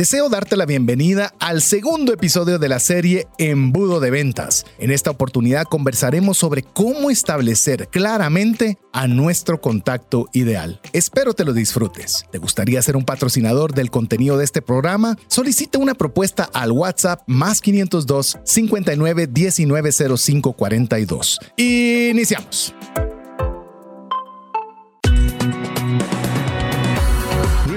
[0.00, 4.64] Deseo darte la bienvenida al segundo episodio de la serie Embudo de Ventas.
[4.78, 10.80] En esta oportunidad conversaremos sobre cómo establecer claramente a nuestro contacto ideal.
[10.94, 12.24] Espero te lo disfrutes.
[12.32, 15.18] ¿Te gustaría ser un patrocinador del contenido de este programa?
[15.28, 21.40] Solicita una propuesta al WhatsApp más 502 59 19 05 42.
[21.58, 22.74] Iniciamos.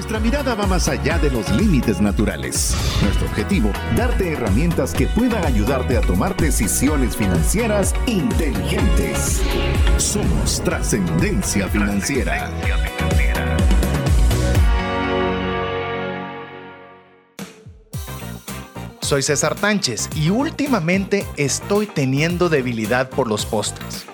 [0.03, 2.75] Nuestra mirada va más allá de los límites naturales.
[3.01, 9.41] Nuestro objetivo, darte herramientas que puedan ayudarte a tomar decisiones financieras inteligentes.
[9.95, 12.51] Somos trascendencia financiera.
[18.99, 24.12] Soy César Tánchez y últimamente estoy teniendo debilidad por los postres.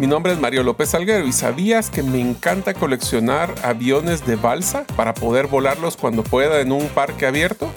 [0.00, 4.86] Mi nombre es Mario López Salguero y ¿sabías que me encanta coleccionar aviones de balsa
[4.96, 7.70] para poder volarlos cuando pueda en un parque abierto?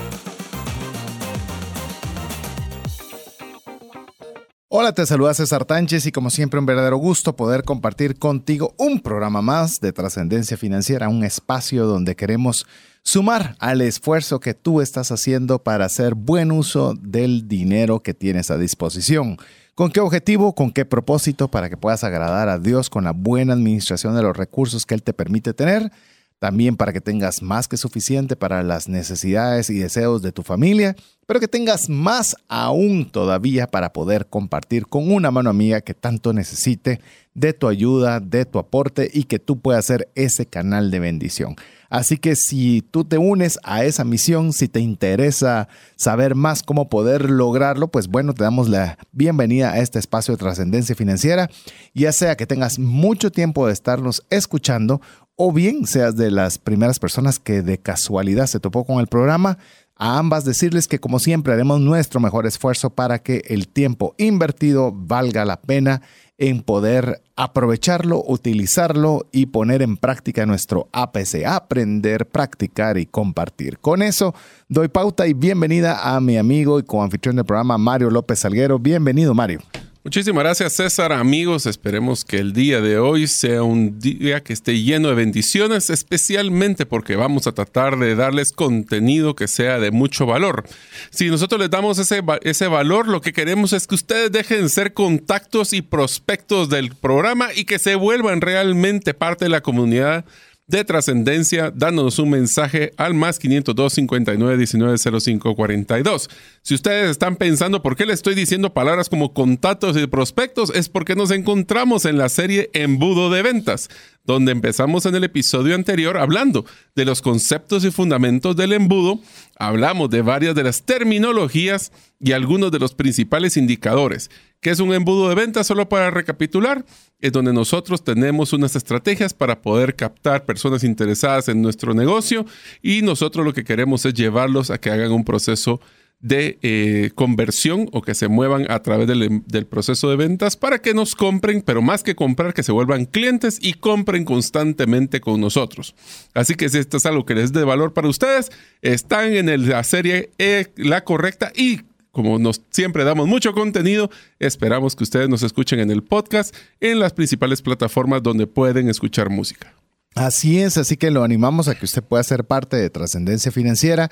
[4.70, 9.02] Hola, te saluda César Tánchez y como siempre un verdadero gusto poder compartir contigo un
[9.02, 12.66] programa más de trascendencia financiera, un espacio donde queremos
[13.04, 18.50] sumar al esfuerzo que tú estás haciendo para hacer buen uso del dinero que tienes
[18.50, 19.38] a disposición.
[19.76, 20.54] ¿Con qué objetivo?
[20.54, 21.50] ¿Con qué propósito?
[21.50, 25.04] Para que puedas agradar a Dios con la buena administración de los recursos que Él
[25.04, 25.92] te permite tener.
[26.40, 30.96] También para que tengas más que suficiente para las necesidades y deseos de tu familia,
[31.26, 36.34] pero que tengas más aún todavía para poder compartir con una mano amiga que tanto
[36.34, 37.00] necesite
[37.34, 41.56] de tu ayuda, de tu aporte y que tú puedas ser ese canal de bendición.
[41.94, 46.90] Así que si tú te unes a esa misión, si te interesa saber más cómo
[46.90, 51.52] poder lograrlo, pues bueno, te damos la bienvenida a este espacio de trascendencia financiera,
[51.94, 55.02] ya sea que tengas mucho tiempo de estarnos escuchando
[55.36, 59.60] o bien seas de las primeras personas que de casualidad se topó con el programa.
[59.96, 64.92] A ambas decirles que como siempre haremos nuestro mejor esfuerzo para que el tiempo invertido
[64.92, 66.02] valga la pena
[66.50, 73.80] en poder aprovecharlo, utilizarlo y poner en práctica nuestro APC, aprender, practicar y compartir.
[73.80, 74.36] Con eso
[74.68, 78.78] doy pauta y bienvenida a mi amigo y coanfitrión del programa Mario López Salguero.
[78.78, 79.62] Bienvenido Mario.
[80.06, 81.66] Muchísimas gracias César, amigos.
[81.66, 86.86] Esperemos que el día de hoy sea un día que esté lleno de bendiciones, especialmente
[86.86, 90.66] porque vamos a tratar de darles contenido que sea de mucho valor.
[91.10, 94.70] Si nosotros les damos ese, ese valor, lo que queremos es que ustedes dejen de
[94.70, 100.26] ser contactos y prospectos del programa y que se vuelvan realmente parte de la comunidad
[100.68, 106.30] de trascendencia, dándonos un mensaje al más 502 59 19 05 42.
[106.62, 110.88] Si ustedes están pensando por qué le estoy diciendo palabras como contactos y prospectos, es
[110.88, 113.90] porque nos encontramos en la serie Embudo de Ventas,
[114.24, 119.20] donde empezamos en el episodio anterior hablando de los conceptos y fundamentos del embudo,
[119.58, 124.30] hablamos de varias de las terminologías y algunos de los principales indicadores.
[124.62, 125.68] ¿Qué es un embudo de ventas?
[125.68, 126.86] Solo para recapitular,
[127.20, 132.46] es donde nosotros tenemos unas estrategias para poder captar personas interesadas en nuestro negocio
[132.82, 135.82] y nosotros lo que queremos es llevarlos a que hagan un proceso
[136.24, 140.94] de eh, conversión o que se muevan a través del, proceso de ventas para que
[140.94, 145.94] nos compren, pero más que comprar, que se vuelvan clientes y compren constantemente con nosotros.
[146.34, 148.52] Así que si esto es algo que les dé valor para ustedes,
[148.82, 151.82] están en la serie e, La Correcta y
[152.12, 157.00] como nos siempre damos mucho contenido, esperamos que ustedes nos escuchen en el podcast en
[157.00, 159.74] las principales plataformas donde pueden escuchar música.
[160.16, 164.10] Así es, así que lo animamos a que usted pueda ser parte de Trascendencia Financiera.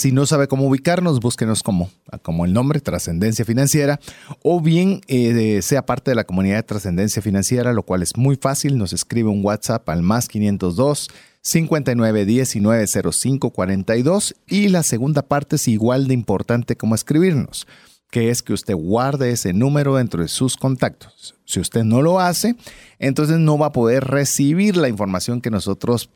[0.00, 1.90] Si no sabe cómo ubicarnos, búsquenos como,
[2.22, 4.00] como el nombre, Trascendencia Financiera,
[4.42, 8.36] o bien eh, sea parte de la comunidad de Trascendencia Financiera, lo cual es muy
[8.36, 8.78] fácil.
[8.78, 11.10] Nos escribe un WhatsApp al más 502
[11.42, 17.66] 59190542 y la segunda parte es igual de importante como escribirnos,
[18.10, 21.34] que es que usted guarde ese número dentro de sus contactos.
[21.44, 22.56] Si usted no lo hace,
[22.98, 26.08] entonces no va a poder recibir la información que nosotros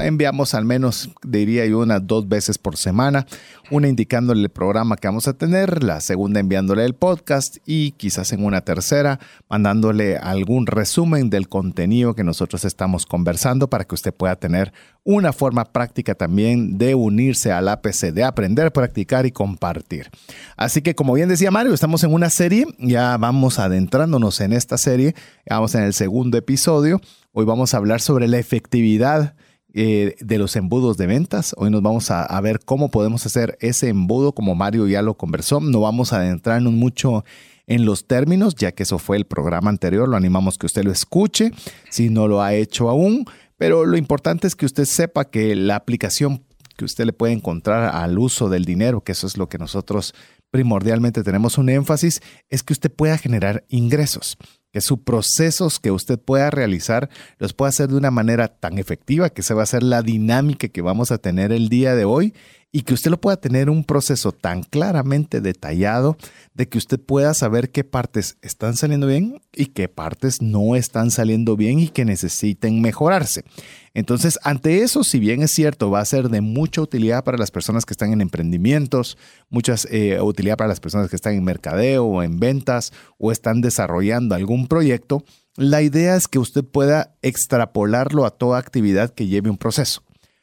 [0.00, 3.26] enviamos al menos, diría yo, unas dos veces por semana,
[3.70, 8.32] una indicándole el programa que vamos a tener, la segunda enviándole el podcast y quizás
[8.32, 14.12] en una tercera mandándole algún resumen del contenido que nosotros estamos conversando para que usted
[14.12, 14.72] pueda tener
[15.04, 20.10] una forma práctica también de unirse al APC, de aprender, practicar y compartir.
[20.56, 24.78] Así que como bien decía Mario, estamos en una serie, ya vamos adentrándonos en esta
[24.78, 25.14] serie,
[25.48, 27.00] vamos en el segundo episodio,
[27.32, 29.34] hoy vamos a hablar sobre la efectividad
[29.74, 31.54] eh, de los embudos de ventas.
[31.56, 35.60] Hoy nos vamos a, ver cómo podemos hacer ese embudo, como Mario ya lo conversó.
[35.60, 37.24] No vamos a adentrarnos mucho
[37.66, 40.08] en los términos, ya que eso fue el programa anterior.
[40.08, 41.52] Lo animamos que usted lo escuche,
[41.88, 43.24] si no lo ha hecho aún.
[43.56, 46.44] Pero lo importante es que usted sepa que la aplicación
[46.76, 50.14] que usted le puede encontrar al uso del dinero, que eso es lo que nosotros
[50.50, 52.20] primordialmente tenemos un énfasis,
[52.50, 54.36] es que usted pueda generar ingresos
[54.72, 59.30] que sus procesos que usted pueda realizar los pueda hacer de una manera tan efectiva
[59.30, 62.34] que se va a ser la dinámica que vamos a tener el día de hoy
[62.74, 66.16] y que usted lo pueda tener un proceso tan claramente detallado
[66.54, 71.10] de que usted pueda saber qué partes están saliendo bien y qué partes no están
[71.10, 73.44] saliendo bien y que necesiten mejorarse.
[73.92, 77.50] Entonces, ante eso, si bien es cierto, va a ser de mucha utilidad para las
[77.50, 79.18] personas que están en emprendimientos,
[79.50, 83.60] mucha eh, utilidad para las personas que están en mercadeo o en ventas o están
[83.60, 85.24] desarrollando algún proyecto,
[85.56, 90.02] la idea es que usted pueda extrapolarlo a toda actividad que lleve un proceso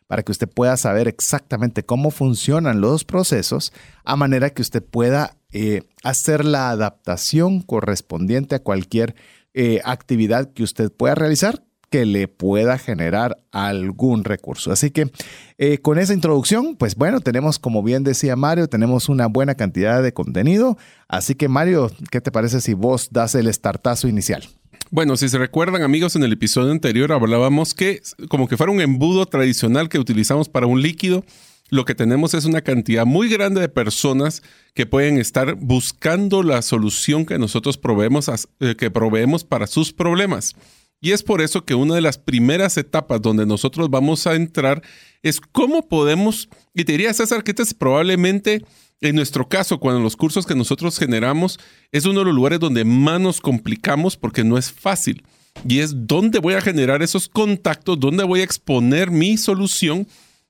[0.10, 3.72] para que usted pueda saber exactamente cómo funcionan los procesos,
[4.04, 9.14] a manera que usted pueda eh, hacer la adaptación correspondiente a cualquier
[9.54, 14.72] eh, actividad que usted pueda realizar que le pueda generar algún recurso.
[14.72, 15.12] Así que
[15.60, 20.02] eh, con esa introducción, pues bueno, tenemos, como bien decía Mario, tenemos una buena cantidad
[20.02, 20.78] de contenido.
[21.08, 24.44] Así que Mario, ¿qué te parece si vos das el startazo inicial?
[24.92, 28.82] Bueno, si se recuerdan amigos, en el episodio anterior hablábamos que como que fuera un
[28.82, 31.24] embudo tradicional que utilizamos para un líquido,
[31.70, 34.42] lo que tenemos es una cantidad muy grande de personas
[34.74, 40.56] que pueden estar buscando la solución que nosotros proveemos, eh, que proveemos para sus problemas.
[41.00, 44.82] Y es por eso que una de las primeras etapas donde nosotros vamos a entrar
[45.22, 48.66] es cómo podemos, y te diría César que este es probablemente
[49.02, 51.60] en nuestro caso, cuando los cursos que nosotros generamos
[51.92, 55.24] es uno de los lugares donde más nos complicamos porque no es fácil.
[55.68, 60.08] Y es dónde voy a generar esos contactos, dónde voy a exponer mi solución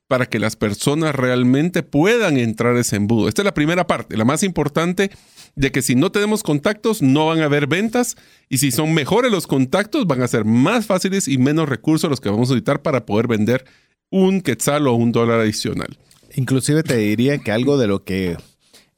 [0.08, 3.28] para que las personas realmente puedan entrar ese embudo.
[3.28, 5.10] Esta es la primera parte, la más importante,
[5.54, 8.16] de que si no tenemos contactos no van a haber ventas
[8.48, 12.20] y si son mejores los contactos van a ser más fáciles y menos recursos los
[12.20, 13.64] que vamos a necesitar para poder vender
[14.10, 15.96] un quetzal o un dólar adicional.
[16.34, 18.36] Inclusive te diría que algo de lo que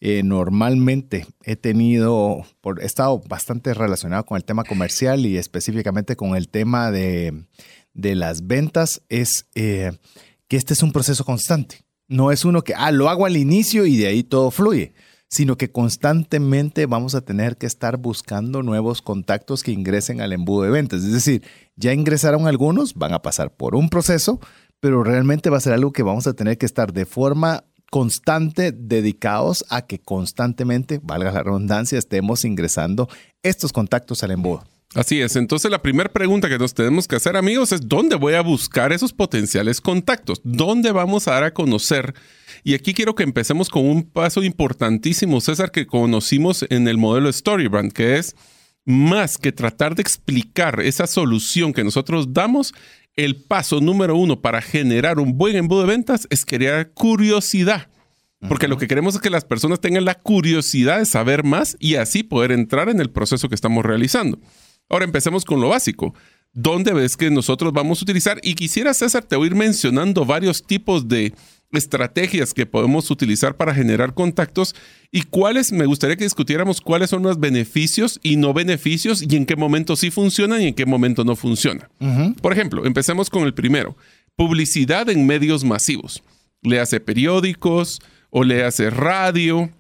[0.05, 6.17] eh, normalmente he tenido, por, he estado bastante relacionado con el tema comercial y específicamente
[6.17, 7.45] con el tema de,
[7.95, 9.93] las ventas, es eh,
[10.49, 11.85] que este es un proceso constante.
[12.09, 14.93] No es uno que, ah, lo hago al inicio y de ahí todo fluye,
[15.29, 20.65] sino que constantemente vamos a tener que estar buscando nuevos contactos que ingresen al embudo
[20.65, 21.05] de ventas.
[21.05, 21.43] Es decir,
[21.77, 24.41] ya ingresaron algunos, van a pasar por un proceso,
[24.83, 28.73] pero realmente va a ser algo que vamos a tener que estar de forma constante
[28.73, 33.09] dedicados a que constantemente, valga la redundancia, estemos ingresando
[33.45, 34.65] estos contactos al embudo.
[34.97, 38.35] Así es, entonces la primera pregunta que nos tenemos que hacer amigos es ¿dónde voy
[38.35, 40.41] a buscar esos potenciales contactos?
[40.43, 42.13] ¿Dónde vamos a dar a conocer?
[42.65, 47.33] Y aquí quiero que empecemos con un paso importantísimo, César, que conocimos en el modelo
[47.33, 48.35] Storybrand, que es
[48.85, 52.75] más que tratar de explicar esa solución que nosotros damos,
[53.17, 57.89] el paso número uno para generar un buen embudo de ventas es crear curiosidad.
[58.49, 61.95] Porque lo que queremos es que las personas tengan la curiosidad de saber más y
[61.95, 64.41] así poder entrar en el proceso que estamos realizando.
[64.89, 66.13] Ahora empecemos con lo básico.
[66.53, 68.41] ¿Dónde ves que nosotros vamos a utilizar?
[68.43, 71.33] Y quisiera, César, te voy a ir mencionando varios tipos de
[71.73, 74.75] estrategias que podemos utilizar para generar contactos
[75.11, 79.47] y cuáles, me gustaría que discutiéramos cuáles son los beneficios y no beneficios y en
[79.47, 81.91] qué momento sí funcionan y en qué momento no funciona.
[82.41, 83.97] Por ejemplo, empecemos con el primero,
[84.37, 86.23] publicidad en medios masivos.
[86.63, 89.71] Le hace periódicos o le hace radio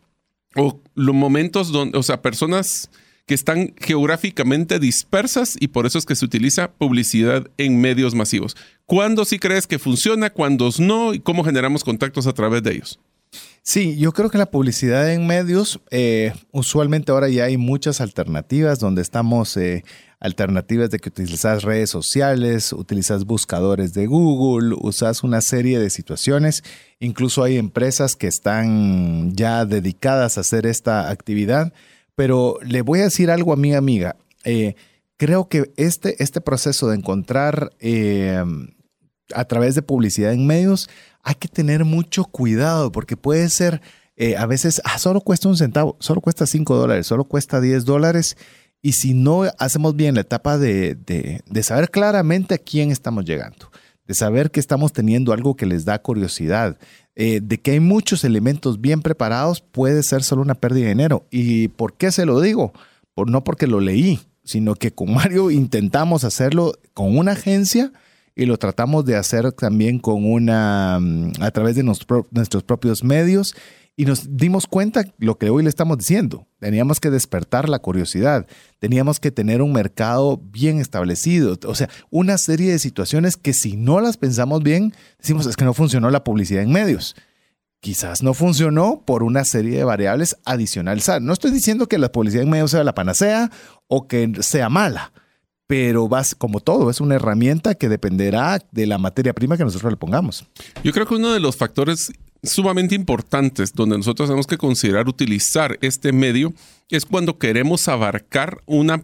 [0.56, 2.90] o los momentos donde, o sea, personas
[3.26, 8.56] que están geográficamente dispersas y por eso es que se utiliza publicidad en medios masivos.
[8.92, 10.28] ¿Cuándo sí crees que funciona?
[10.28, 11.14] ¿Cuándo no?
[11.14, 13.00] ¿Y cómo generamos contactos a través de ellos?
[13.62, 18.80] Sí, yo creo que la publicidad en medios, eh, usualmente ahora ya hay muchas alternativas
[18.80, 19.82] donde estamos, eh,
[20.20, 26.62] alternativas de que utilizas redes sociales, utilizas buscadores de Google, usas una serie de situaciones,
[27.00, 31.72] incluso hay empresas que están ya dedicadas a hacer esta actividad
[32.14, 34.16] pero le voy a decir algo a mi amiga.
[34.44, 34.74] Eh,
[35.16, 38.44] creo que este, este proceso de encontrar eh,
[39.34, 40.88] a través de publicidad en medios,
[41.22, 43.80] hay que tener mucho cuidado porque puede ser,
[44.16, 47.84] eh, a veces, ah, solo cuesta un centavo, solo cuesta cinco dólares, solo cuesta 10
[47.84, 48.36] dólares.
[48.80, 53.70] Y si no hacemos bien la etapa de, de saber claramente a quién estamos llegando,
[54.08, 56.76] de saber que estamos teniendo algo que les da curiosidad,
[57.14, 61.26] eh, de que hay muchos elementos bien preparados, puede ser solo una pérdida de dinero.
[61.30, 62.72] ¿Y por qué se lo digo?
[63.14, 67.92] Por, no porque lo leí, sino que con Mario intentamos hacerlo con una agencia
[68.34, 73.54] y lo tratamos de hacer también con una mm, a través de nuestros propios medios
[73.94, 76.46] Y nos dimos cuenta lo que hoy le estamos diciendo.
[76.58, 78.46] Teníamos que despertar la curiosidad,
[78.78, 83.76] teníamos que tener un mercado bien establecido, o sea, una serie de situaciones que si
[83.76, 87.14] no las pensamos bien, decimos es que no funcionó la publicidad en medios.
[87.80, 91.10] Quizás no funcionó por una serie de variables adicionales.
[91.20, 93.50] No estoy diciendo que la publicidad en medios sea la panacea
[93.88, 95.12] o que sea mala,
[95.72, 99.90] pero vas, como todo, es una herramienta que dependerá de la materia prima que nosotros
[99.90, 100.44] le pongamos.
[100.84, 102.12] Yo creo que uno de los factores
[102.42, 106.52] sumamente importantes donde nosotros tenemos que considerar utilizar este medio
[106.90, 109.02] es cuando queremos abarcar una,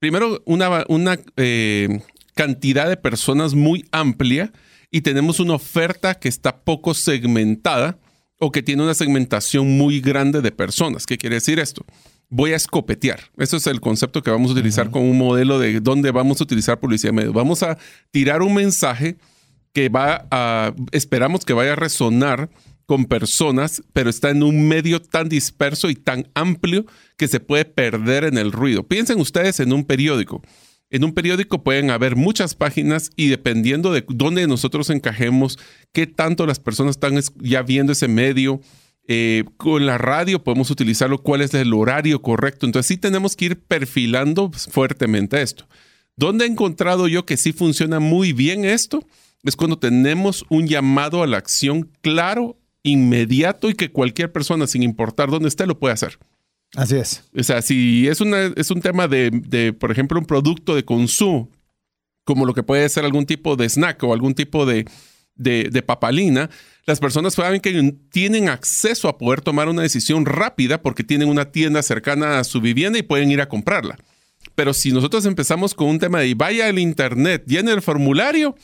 [0.00, 2.00] primero, una, una eh,
[2.34, 4.50] cantidad de personas muy amplia
[4.90, 8.00] y tenemos una oferta que está poco segmentada
[8.40, 11.06] o que tiene una segmentación muy grande de personas.
[11.06, 11.84] ¿Qué quiere decir esto?
[12.30, 13.20] Voy a escopetear.
[13.38, 16.44] Eso es el concepto que vamos a utilizar como un modelo de dónde vamos a
[16.44, 17.32] utilizar publicidad medio.
[17.32, 17.78] Vamos a
[18.10, 19.16] tirar un mensaje
[19.72, 22.50] que va a, esperamos que vaya a resonar
[22.84, 27.64] con personas, pero está en un medio tan disperso y tan amplio que se puede
[27.66, 28.82] perder en el ruido.
[28.82, 30.42] Piensen ustedes en un periódico.
[30.90, 35.58] En un periódico pueden haber muchas páginas y dependiendo de dónde nosotros encajemos,
[35.92, 38.62] qué tanto las personas están ya viendo ese medio,
[39.08, 42.66] eh, con la radio podemos utilizarlo, cuál es el horario correcto.
[42.66, 45.66] Entonces sí tenemos que ir perfilando fuertemente esto.
[46.16, 49.04] ¿Dónde he encontrado yo que sí funciona muy bien esto?
[49.44, 54.82] es cuando tenemos un llamado a la acción claro, inmediato y que cualquier persona, sin
[54.82, 56.18] importar dónde esté, lo puede hacer.
[56.74, 57.24] Así es.
[57.36, 61.50] O sea, si es, una, es un tema de, por ejemplo, un producto de consumo,
[62.24, 64.84] como lo que puede ser algún tipo de snack o algún tipo de,
[65.38, 66.50] de, papalina,
[66.86, 71.46] las personas saben que tienen acceso a poder tomar una decisión rápida porque tienen una
[71.50, 73.96] tienda cercana a su vivienda y pueden ir a comprarla.
[74.54, 78.56] Pero si nosotros empezamos con un tema de vaya al internet, llene el formulario,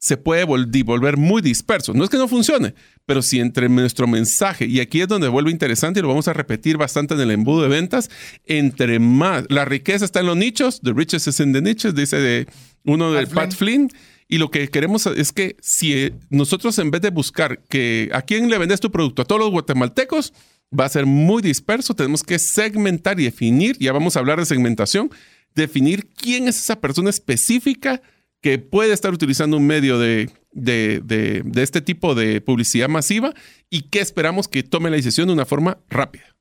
[0.00, 1.92] se puede volver muy disperso.
[1.92, 5.50] No es que no funcione, pero si entre nuestro mensaje, y aquí es donde vuelve
[5.50, 8.08] interesante y lo vamos a repetir bastante en el embudo de ventas,
[8.46, 12.16] entre más, la riqueza está en los nichos, the riches is in the niches, dice
[12.16, 12.46] de
[12.84, 13.90] uno de Pat, Flynn.
[14.32, 18.48] Y lo que queremos es que si nosotros en vez de buscar que a quién
[18.48, 20.32] le vendes tu producto, a todos los guatemaltecos,
[20.78, 21.94] va a ser muy disperso.
[21.94, 25.10] Tenemos que segmentar y definir, ya vamos a hablar de segmentación,
[25.56, 28.02] definir quién es esa persona específica
[28.40, 33.34] que puede estar utilizando un medio de, de, este tipo de publicidad masiva
[33.68, 36.36] y que esperamos que tome la decisión de una forma rápida.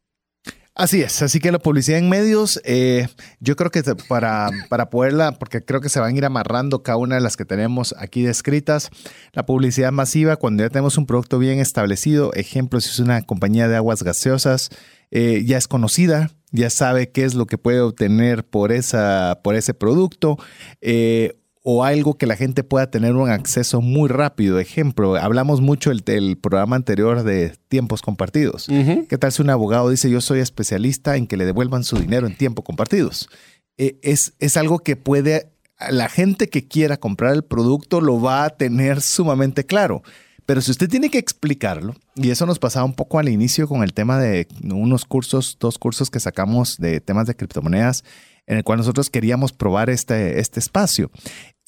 [0.79, 3.09] Así es, así que la publicidad en medios, eh,
[3.41, 6.97] yo creo que para, para poderla, porque creo que se van a ir amarrando cada
[6.97, 8.89] una de las que tenemos aquí descritas,
[9.33, 13.67] la publicidad masiva, cuando ya tenemos un producto bien establecido, ejemplo, si es una compañía
[13.67, 14.69] de aguas gaseosas,
[15.11, 19.55] eh, ya es conocida, ya sabe qué es lo que puede obtener por, esa, por
[19.55, 20.37] ese producto,
[20.79, 21.38] eh,
[21.71, 24.57] o algo que la gente pueda tener un acceso muy rápido.
[24.57, 28.65] Ejemplo, hablamos mucho del, programa anterior de tiempos compartidos.
[29.07, 32.25] ¿Qué tal si un abogado dice yo soy especialista en que le devuelvan su dinero
[32.25, 33.29] en tiempo compartidos?
[33.77, 35.51] E, es, es algo que puede,
[35.91, 40.01] la gente que quiera comprar el producto lo va a tener sumamente claro.
[40.47, 43.83] Pero si usted tiene que explicarlo, y eso nos pasaba un poco al inicio con
[43.83, 48.03] el tema de unos cursos, dos cursos que sacamos de temas de criptomonedas,
[48.49, 51.11] en el cual nosotros queríamos probar este, este espacio.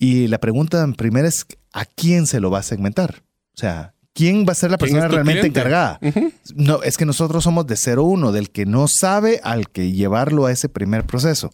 [0.02, 3.22] Y la pregunta primera es, ¿a quién se lo va a segmentar?
[3.54, 6.00] O sea, ¿quién va a ser la persona realmente encargada?
[6.56, 10.52] No, es que nosotros somos de 0-1, del que no sabe al que llevarlo a
[10.52, 11.54] ese primer proceso.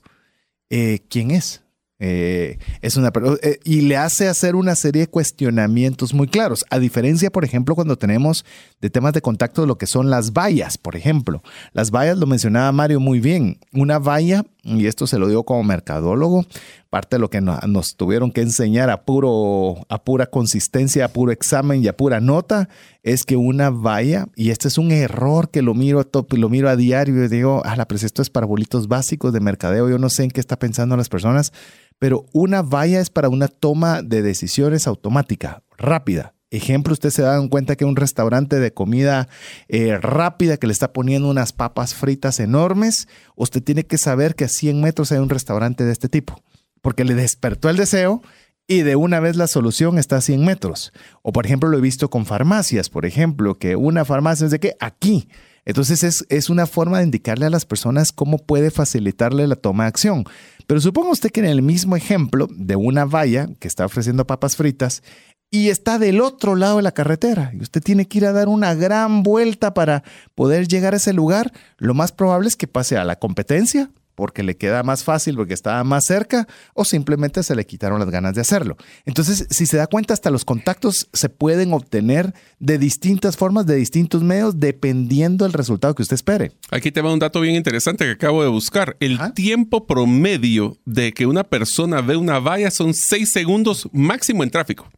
[0.69, 1.61] Eh, ¿Quién es?
[1.99, 3.11] Eh, es una
[3.41, 6.63] eh, y le hace hacer una serie de cuestionamientos muy claros.
[6.69, 8.45] A diferencia, por ejemplo, cuando tenemos
[8.81, 11.41] de temas de contacto lo que son las vallas, por ejemplo.
[11.73, 13.59] Las vallas lo mencionaba Mario muy bien.
[13.73, 16.45] Una valla, y esto se lo digo como mercadólogo,
[16.89, 21.31] parte de lo que nos, tuvieron que enseñar a, puro, a pura consistencia, a puro
[21.31, 22.69] examen y a pura nota,
[23.13, 26.75] es que una valla, y este es un error que lo miro, lo miro a
[26.75, 30.31] diario y digo, ah, esto es para bolitos básicos de mercadeo, yo no sé en
[30.31, 31.51] qué está pensando las personas
[31.99, 36.33] pero una valla es para una toma de decisiones automática, rápida.
[36.49, 39.27] Ejemplo, usted se da cuenta que un restaurante de comida
[39.67, 44.45] eh, rápida que le está poniendo unas papas fritas enormes, usted tiene que saber que
[44.45, 46.41] a 100 metros hay un restaurante de este tipo,
[46.81, 48.21] porque le despertó el deseo
[48.67, 50.91] y de una vez la solución está a 100 metros.
[51.21, 54.59] O por ejemplo, lo he visto con farmacias, por ejemplo, que una farmacia es de
[54.59, 55.29] que aquí.
[55.65, 59.83] Entonces es, es una forma de indicarle a las personas cómo puede facilitarle la toma
[59.83, 60.25] de acción.
[60.65, 64.55] Pero suponga usted que en el mismo ejemplo de una valla que está ofreciendo papas
[64.55, 65.01] fritas
[65.49, 68.49] y está del otro lado de la carretera y usted tiene que ir a dar
[68.49, 70.03] una gran vuelta para
[70.35, 74.41] poder llegar a ese lugar, lo más probable es que pase a la competencia porque
[74.41, 78.33] le queda más fácil, porque estaba más cerca, o simplemente se le quitaron las ganas
[78.33, 78.75] de hacerlo.
[79.05, 83.75] Entonces, si se da cuenta, hasta los contactos se pueden obtener de distintas formas, de
[83.75, 86.51] distintos medios, dependiendo del resultado que usted espere.
[86.71, 88.97] Aquí te va un dato bien interesante que acabo de buscar.
[88.99, 94.49] El tiempo promedio de que una persona ve una valla son seis segundos máximo en
[94.49, 94.89] tráfico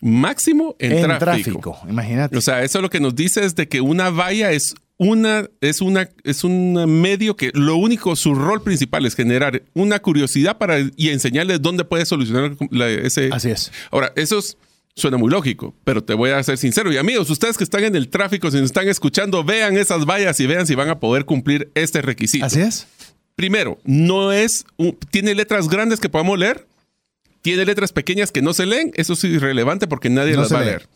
[0.00, 1.18] máximo en, tráfico.
[1.18, 1.78] tráfico.
[1.88, 2.38] Imagínate.
[2.38, 5.80] O sea, eso lo que nos dice es de que una valla es una es
[5.80, 10.78] una es un medio que lo único su rol principal es generar una curiosidad para
[10.96, 12.56] y enseñarles dónde puede solucionar
[13.02, 13.30] ese.
[13.32, 13.72] Así es.
[13.90, 14.40] Ahora eso
[14.94, 17.94] suena muy lógico, pero te voy a ser sincero y amigos, ustedes que están en
[17.94, 21.24] el tráfico, si nos están escuchando, vean esas vallas y vean si van a poder
[21.24, 22.44] cumplir este requisito.
[22.44, 22.86] Así es.
[23.36, 24.64] Primero, no es
[25.10, 26.66] tiene letras grandes que podamos leer
[27.42, 30.64] tiene letras pequeñas que no se leen, eso es irrelevante porque nadie las va a
[30.64, 30.88] leer.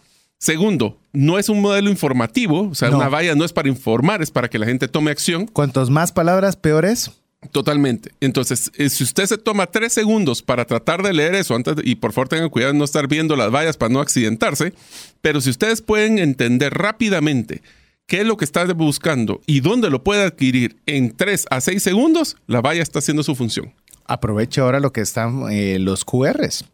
[0.43, 4.33] Segundo, no es un modelo informativo, o sea, una valla no es para informar, es
[4.33, 5.47] para que la gente tome acción.
[5.47, 7.13] Cuantos más palabras, peor es.
[7.53, 8.11] Totalmente.
[8.19, 11.95] Entonces, eh, si usted se toma tres segundos para tratar de leer eso, antes, y
[11.95, 14.75] por favor tengan cuidado de no estar viendo las vallas para no accidentarse,
[15.21, 17.63] pero si ustedes pueden entender rápidamente
[18.09, 21.85] qué es lo que está buscando y dónde lo puede adquirir en tres a seis
[21.85, 23.73] segundos, la valla está haciendo su función
[24.07, 26.65] aproveche ahora lo que están eh, los QRs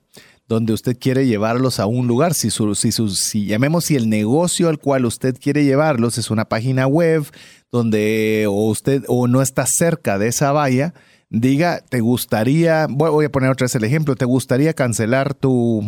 [0.49, 2.35] donde usted quiere llevarlos a un lugar.
[2.35, 6.87] Si, si, si llamemos si el negocio al cual usted quiere llevarlos es una página
[6.87, 7.25] web
[7.71, 10.95] donde o usted o no está cerca de esa valla,
[11.31, 15.85] diga, te gustaría, voy a poner otra vez el ejemplo, te gustaría cancelar tu,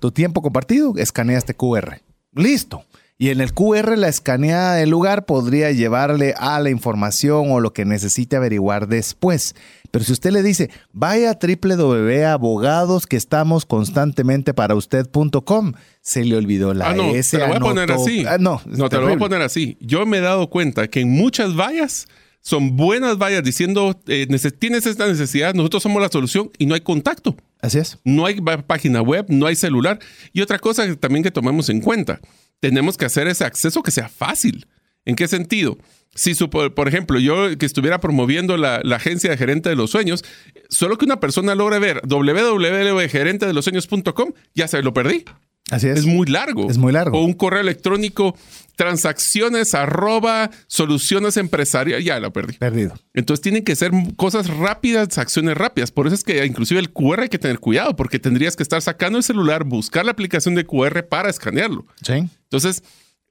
[0.00, 2.00] tu tiempo compartido, escanea este QR.
[2.32, 2.84] Listo.
[3.20, 7.72] Y en el QR la escaneada del lugar podría llevarle a la información o lo
[7.72, 9.56] que necesite averiguar después.
[9.90, 16.36] Pero si usted le dice, vaya a www.abogados que estamos constantemente para usted.com, se le
[16.36, 17.36] olvidó la ah, no, S.
[17.36, 18.24] Te lo voy a poner así.
[18.26, 19.76] Ah, no, no te lo voy a poner así.
[19.80, 22.06] Yo me he dado cuenta que en muchas vallas
[22.40, 24.26] son buenas vallas diciendo, eh,
[24.58, 27.36] tienes esta necesidad, nosotros somos la solución y no hay contacto.
[27.60, 27.98] Así es.
[28.04, 29.98] No hay página web, no hay celular.
[30.32, 32.20] Y otra cosa que también que tomemos en cuenta,
[32.60, 34.66] tenemos que hacer ese acceso que sea fácil.
[35.04, 35.78] ¿En qué sentido?
[36.18, 40.24] Si, por ejemplo, yo que estuviera promoviendo la, agencia de gerente de los sueños,
[40.68, 45.24] solo que una persona logre ver www.gerentedelosueños.com, ya se lo perdí.
[45.70, 46.00] Así es.
[46.00, 46.68] Es muy largo.
[46.70, 47.18] Es muy largo.
[47.18, 48.34] O un correo electrónico,
[48.74, 52.54] transacciones arroba soluciones empresariales, ya lo perdí.
[52.54, 52.94] Perdido.
[53.14, 55.92] Entonces tienen que ser cosas rápidas, acciones rápidas.
[55.92, 58.82] Por eso es que inclusive el QR hay que tener cuidado, porque tendrías que estar
[58.82, 61.84] sacando el celular, buscar la aplicación de QR para escanearlo.
[62.02, 62.14] Sí.
[62.14, 62.82] Entonces,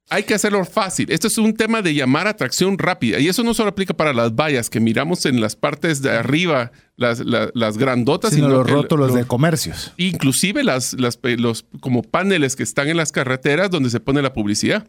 [0.10, 1.12] hay que hacerlo fácil.
[1.12, 3.20] Esto es un tema de llamar atracción rápida.
[3.20, 6.72] Y eso no solo aplica para las vallas que miramos en las partes de arriba,
[6.96, 9.94] las, las, grandotas, sino, los rótulos de comercios.
[9.98, 14.34] Inclusive las, las, los como paneles que están en las carreteras donde se pone la
[14.34, 14.88] publicidad.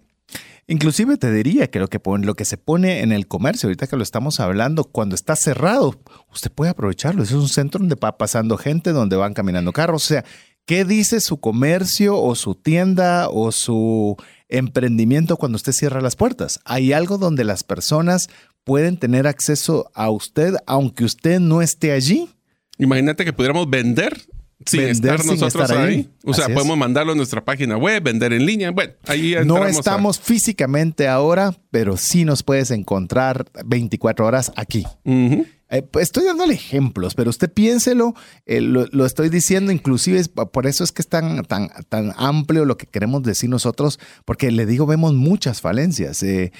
[0.68, 3.96] Inclusive te diría que lo que, lo que se pone en el comercio, ahorita que
[3.96, 5.98] lo estamos hablando, cuando está cerrado,
[6.30, 7.22] usted puede aprovecharlo.
[7.22, 10.04] Es un centro donde va pasando gente, donde van caminando carros.
[10.04, 10.24] O sea,
[10.66, 14.16] ¿qué dice su comercio o su tienda o su
[14.48, 16.60] emprendimiento cuando usted cierra las puertas.
[16.64, 18.28] Hay algo donde las personas
[18.64, 22.28] pueden tener acceso a usted aunque usted no esté allí.
[22.78, 24.16] Imagínate que pudiéramos vender
[24.66, 26.08] sin estar nosotros ahí.
[26.24, 28.70] O sea, podemos mandarlo a nuestra página web, vender en línea.
[28.70, 34.84] Bueno, ahí No estamos físicamente ahora, pero sí nos puedes encontrar 24 horas aquí.
[35.70, 38.14] Eh, pues, estoy dándole ejemplos, pero usted piénselo,
[38.46, 42.78] eh, lo, estoy diciendo, inclusive por eso es que es tan, tan, tan amplio lo
[42.78, 46.22] que queremos decir nosotros, porque le digo, vemos muchas falencias.
[46.22, 46.52] Eh,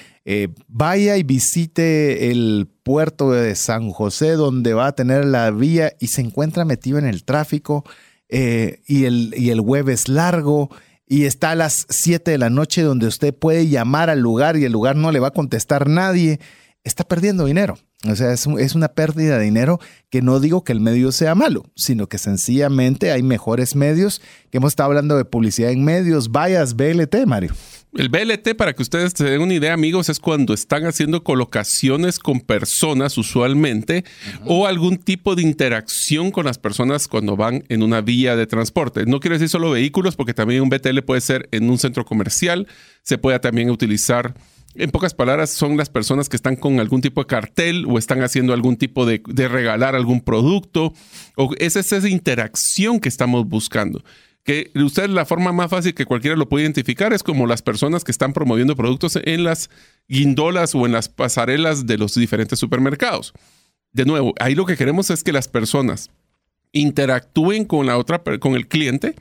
[0.66, 6.08] vaya y visite el puerto de San José, donde va a tener la vía y
[6.08, 7.84] se encuentra metido en el tráfico
[8.30, 10.68] y, el, y el web es largo
[11.06, 14.64] y está a las 7 de la noche donde usted puede llamar al lugar y
[14.64, 16.38] el lugar no le va a contestar nadie,
[16.84, 17.78] está perdiendo dinero.
[18.06, 21.34] O sea, es, es, una pérdida de dinero que no digo que el medio sea
[21.34, 26.30] malo, sino que sencillamente hay mejores medios, que hemos estado hablando de publicidad en medios,
[26.30, 27.52] vayas, BLT, Mario.
[27.96, 32.20] El BLT, para que ustedes se den una idea, amigos, es cuando están haciendo colocaciones
[32.20, 34.04] con personas usualmente
[34.44, 39.06] o algún tipo de interacción con las personas cuando van en una vía de transporte.
[39.06, 42.68] No quiero decir solo vehículos, porque también un BTL puede ser en un centro comercial,
[43.02, 44.34] se puede también utilizar
[44.74, 48.22] en pocas palabras, son las personas que están con algún tipo de cartel o están
[48.22, 50.92] haciendo algún tipo de, regalar algún producto.
[51.36, 54.04] O es esa interacción que estamos buscando.
[54.44, 58.04] Que usted la forma más fácil que cualquiera lo puede identificar es como las personas
[58.04, 59.68] que están promoviendo productos en las
[60.06, 63.32] guindolas o en las pasarelas de los diferentes supermercados.
[63.92, 66.10] De nuevo, ahí lo que queremos es que las personas
[66.72, 69.16] interactúen con la otra, con el cliente,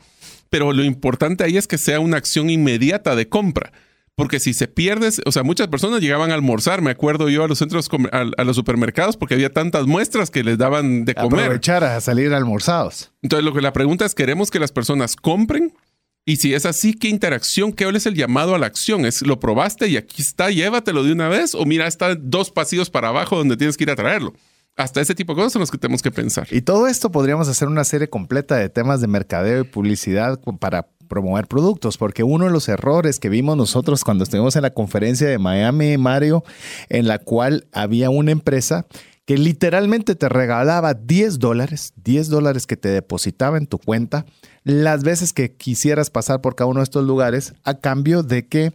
[0.49, 3.71] pero lo importante ahí es que sea una acción inmediata de compra
[4.17, 7.47] Porque si se pierde, o sea, muchas personas llegaban a almorzar, me acuerdo yo, a
[7.47, 11.41] los centros, a, los supermercados, porque había tantas muestras que les daban de comer.
[11.41, 13.11] Aprovechar a salir almorzados.
[13.21, 15.71] Entonces, lo que la pregunta es, ¿queremos que las personas compren?
[16.25, 17.71] Y si es así, ¿qué interacción?
[17.71, 19.05] ¿Qué es el llamado a la acción?
[19.05, 21.53] ¿Es lo probaste y aquí está, llévatelo de una vez?
[21.53, 24.33] O mira, está dos pasillos para abajo donde tienes que ir a traerlo.
[24.75, 26.47] Hasta ese tipo de cosas son los que tenemos que pensar.
[26.49, 30.87] Y todo esto podríamos hacer una serie completa de temas de mercadeo y publicidad para
[31.07, 35.27] promover productos, porque uno de los errores que vimos nosotros cuando estuvimos en la conferencia
[35.27, 36.43] de Miami, Mario,
[36.89, 38.85] en la cual había una empresa
[39.27, 44.25] que literalmente te regalaba 10 dólares, 10 dólares que te depositaba en tu cuenta
[44.63, 48.71] las veces que quisieras pasar por cada uno de estos lugares a cambio de que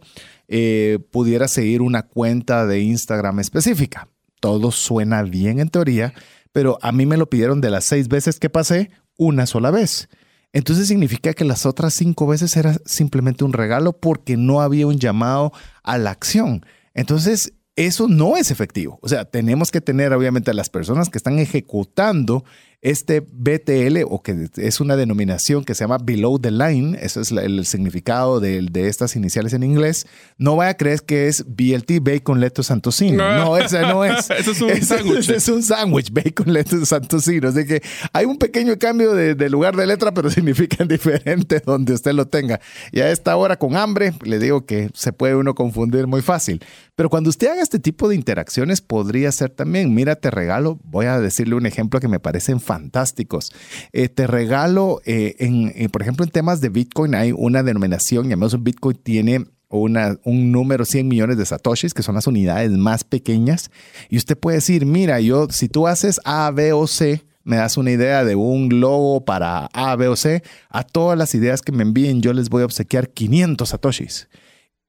[0.47, 4.07] eh, pudieras seguir una cuenta de Instagram específica.
[4.39, 6.13] Todo suena bien en teoría,
[6.51, 10.07] pero a mí me lo pidieron de las seis veces que pasé, una sola vez.
[10.53, 14.99] Entonces significa que las otras cinco veces era simplemente un regalo porque no había un
[14.99, 15.51] llamado
[15.83, 16.63] a la acción.
[16.93, 18.99] Entonces, eso no es efectivo.
[19.01, 22.45] O sea, tenemos que tener obviamente a las personas que están ejecutando
[22.83, 27.31] este BTL, o que es una denominación que se llama Below the Line, eso es
[27.31, 30.05] el significado de, de estas iniciales en inglés,
[30.37, 33.17] no vaya a creer que es BLT, Bacon, Lettuce, Santosino.
[33.17, 34.29] No, no ese no es.
[34.37, 35.29] eso es un sándwich.
[35.29, 37.49] es un sándwich, Bacon, Lettuce, Santosino.
[37.49, 42.13] Así que hay un pequeño cambio de, lugar de letra, pero significan diferente donde usted
[42.13, 42.59] lo tenga.
[42.91, 46.63] Y a esta hora con hambre, le digo que se puede uno confundir muy fácil.
[46.95, 51.07] Pero cuando usted haga este tipo de interacciones, podría ser también, mira, te regalo, voy
[51.07, 53.51] a decirle un ejemplo que me parece fantásticos.
[53.91, 58.29] Eh, te regalo, eh, en, eh, por ejemplo, en temas de Bitcoin hay una denominación,
[58.29, 63.71] llamamos Bitcoin tiene un número 100 millones de satoshis, que son las unidades más pequeñas.
[64.07, 67.75] Y usted puede decir, mira, yo, si tú haces A, B o C, me das
[67.77, 71.71] una idea de un logo para A, B o C, a todas las ideas que
[71.71, 74.27] me envíen yo les voy a obsequiar 500 satoshis.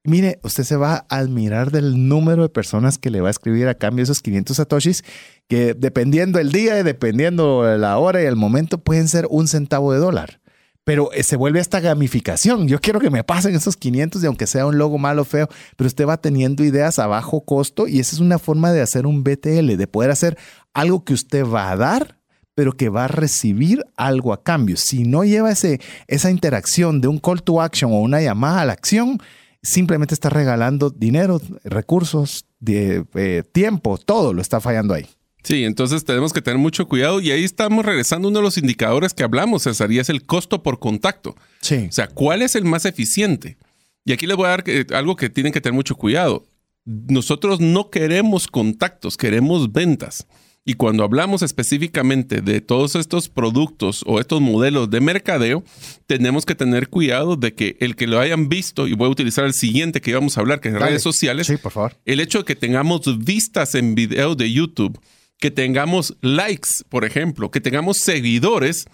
[0.07, 3.69] Mire, usted se va a admirar del número de personas que le va a escribir
[3.69, 5.03] a cambio esos 500 satoshis,
[5.49, 9.95] que dependiendo el día y dependiendo la hora y el momento, pueden ser un centavo
[9.95, 10.41] de dólar.
[10.85, 12.69] Pero eh, se vuelve esta gamificación.
[12.69, 15.89] Yo quiero que me pasen esos 500 y aunque sea un logo malo feo, pero
[15.89, 19.25] usted va teniendo ideas a bajo costo y esa es una forma de hacer un
[19.25, 20.37] BTL, de poder hacer
[20.75, 22.19] algo que usted va a dar
[22.55, 24.77] pero que va a recibir algo a cambio.
[24.77, 28.65] Si no lleva ese, esa interacción de un call to action o una llamada a
[28.65, 29.19] la acción,
[29.65, 35.09] simplemente está regalando dinero, recursos, de, eh, tiempo, todo lo está fallando ahí.
[35.43, 38.57] Sí, entonces tenemos que tener mucho cuidado y ahí estamos regresando a uno de los
[38.57, 41.35] indicadores que hablamos, César, y es el costo por contacto.
[41.61, 41.87] Sí.
[41.89, 43.59] O sea, ¿cuál es el más eficiente?
[44.05, 46.47] Y aquí les voy a dar algo que tienen que tener mucho cuidado.
[46.85, 50.27] Nosotros no queremos contactos, queremos ventas.
[50.67, 55.63] Y cuando hablamos específicamente de todos estos productos o estos modelos de mercadeo,
[56.07, 59.45] tenemos que tener cuidado de que el que lo hayan visto, y voy a utilizar
[59.45, 61.97] el siguiente que íbamos a hablar, que es redes sociales, sí, por favor.
[62.07, 64.99] el hecho de que tengamos vistas en video de YouTube,
[65.39, 68.87] que tengamos likes, por ejemplo, que tengamos seguidores,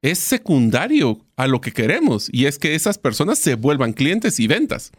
[0.00, 4.46] es secundario a lo que queremos, y es que esas personas se vuelvan clientes y
[4.46, 4.92] ventas.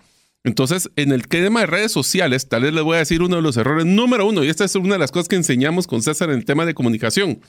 [0.44, 3.42] Entonces, en el tema de redes sociales, tal vez les voy a decir uno de
[3.42, 6.30] los errores número uno, y esta es una de las cosas que enseñamos con César
[6.30, 7.40] en el tema de comunicación.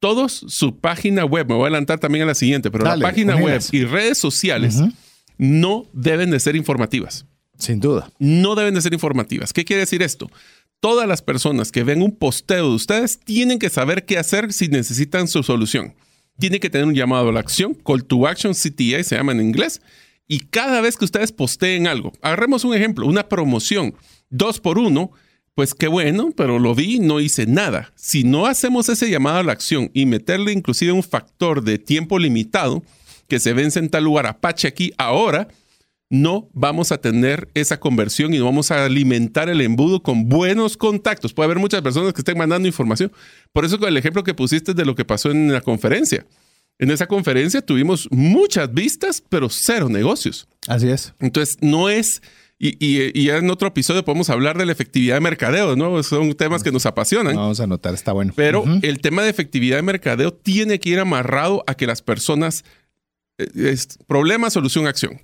[0.00, 3.36] Todos su página web, me voy a adelantar también a la siguiente, pero la página
[3.36, 4.80] web y redes sociales
[5.38, 7.26] no deben de ser informativas.
[7.58, 8.10] Sin duda.
[8.18, 9.52] No deben de ser informativas.
[9.52, 10.30] ¿Qué quiere decir esto?
[10.80, 14.68] Todas las personas que ven un posteo de ustedes tienen que saber qué hacer si
[14.68, 15.94] necesitan su solución.
[16.38, 19.42] Tiene que tener un llamado a la acción, call to action, CTA se llama en
[19.42, 19.82] inglés,
[20.30, 23.96] y cada vez que ustedes posteen algo, agarremos un ejemplo, una promoción,
[24.28, 25.10] dos por uno,
[25.56, 27.92] pues qué bueno, pero lo vi, no hice nada.
[27.96, 32.16] Si no hacemos ese llamado a la acción y meterle inclusive un factor de tiempo
[32.20, 32.84] limitado,
[33.26, 35.48] que se vence en tal lugar, Apache aquí, ahora,
[36.10, 40.76] no vamos a tener esa conversión y no vamos a alimentar el embudo con buenos
[40.76, 41.34] contactos.
[41.34, 43.10] Puede haber muchas personas que estén mandando información.
[43.52, 46.24] Por eso con el ejemplo que pusiste de lo que pasó en la conferencia.
[46.80, 50.48] En esa conferencia tuvimos muchas vistas, pero cero negocios.
[50.66, 51.12] Así es.
[51.20, 52.22] Entonces, no es...
[52.58, 52.76] Y,
[53.18, 56.02] y, en otro episodio podemos hablar de la efectividad de mercadeo, ¿no?
[56.02, 57.34] Son temas que nos apasionan.
[57.34, 58.34] Vamos a anotar, está bueno.
[58.36, 62.64] Pero el tema de efectividad de mercadeo tiene que ir amarrado a que las personas...
[63.38, 65.20] Eh, es problema, solución, acción.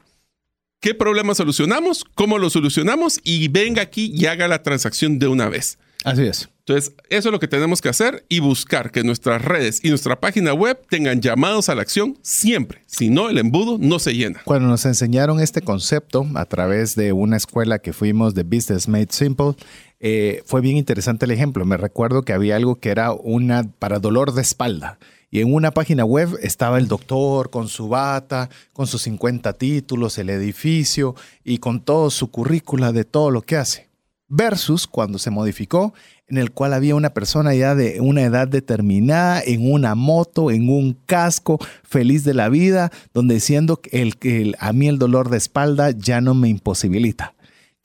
[0.80, 2.04] ¿Qué problema solucionamos?
[2.14, 3.18] ¿Cómo lo solucionamos?
[3.24, 5.78] Y venga aquí y haga la transacción de una vez.
[6.04, 6.48] Así es.
[6.68, 10.18] Entonces, eso es lo que tenemos que hacer y buscar que nuestras redes y nuestra
[10.18, 12.82] página web tengan llamados a la acción siempre.
[12.86, 14.40] Si no, el embudo no se llena.
[14.44, 19.10] Cuando nos enseñaron este concepto a través de una escuela que fuimos de Business Made
[19.10, 19.54] Simple,
[20.00, 21.64] eh, fue bien interesante el ejemplo.
[21.64, 24.98] Me recuerdo que había algo que era una para dolor de espalda
[25.30, 30.18] Y en una página web estaba el doctor con su bata, con sus 50 títulos,
[30.18, 33.86] el edificio y con todo su currícula de todo lo que hace.
[34.28, 35.94] Versus cuando se modificó,
[36.28, 40.68] en el cual había una persona ya de una edad determinada, en una moto, en
[40.68, 45.36] un casco, feliz de la vida, donde diciendo que el, a mí el dolor de
[45.36, 47.35] espalda ya no me imposibilita.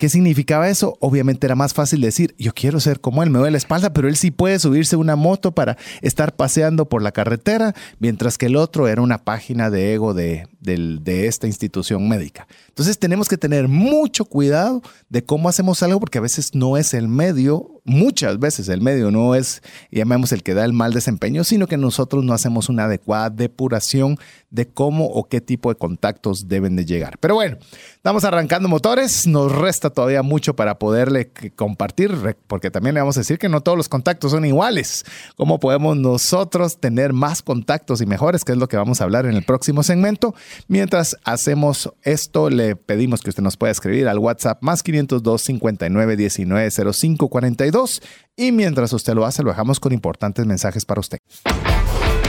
[0.02, 0.98] ¿Qué significaba eso?
[1.00, 4.08] Obviamente era más fácil decir, yo quiero ser como él, me duele la espalda, pero
[4.08, 8.56] él sí puede subirse una moto para estar paseando por la carretera, mientras que el
[8.56, 12.48] otro era una página de ego de, de esta institución médica.
[12.70, 16.96] Entonces tenemos que tener mucho cuidado de cómo hacemos algo, porque a veces no es
[16.96, 19.62] el medio muchas veces el medio no es,
[19.92, 24.18] llamemos el que da el mal desempeño, sino que nosotros no hacemos una adecuada depuración
[24.50, 27.18] de cómo o qué tipo de contactos deben de llegar.
[27.20, 27.58] Pero bueno,
[27.96, 33.21] estamos arrancando motores, nos resta todavía mucho para poderle compartir, porque también le vamos a
[33.21, 35.06] decir que no todos los contactos son iguales.
[35.36, 38.43] ¿Cómo podemos nosotros tener más contactos y mejores?
[38.43, 40.34] Que es lo que vamos a hablar en el próximo segmento.
[40.67, 46.15] Mientras hacemos esto, le pedimos que usted nos pueda escribir al WhatsApp más 502 59
[46.15, 48.01] 19 05 42
[48.36, 51.19] y mientras usted lo hace, lo dejamos con importantes mensajes para usted.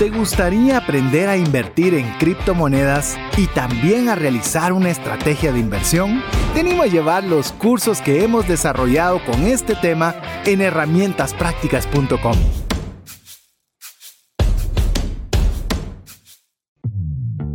[0.03, 6.25] ¿Te gustaría aprender a invertir en criptomonedas y también a realizar una estrategia de inversión?
[6.55, 12.72] Te animo a llevar los cursos que hemos desarrollado con este tema en herramientasprácticas.com.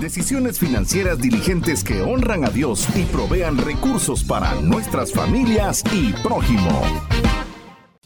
[0.00, 6.82] Decisiones financieras diligentes que honran a Dios y provean recursos para nuestras familias y prójimo.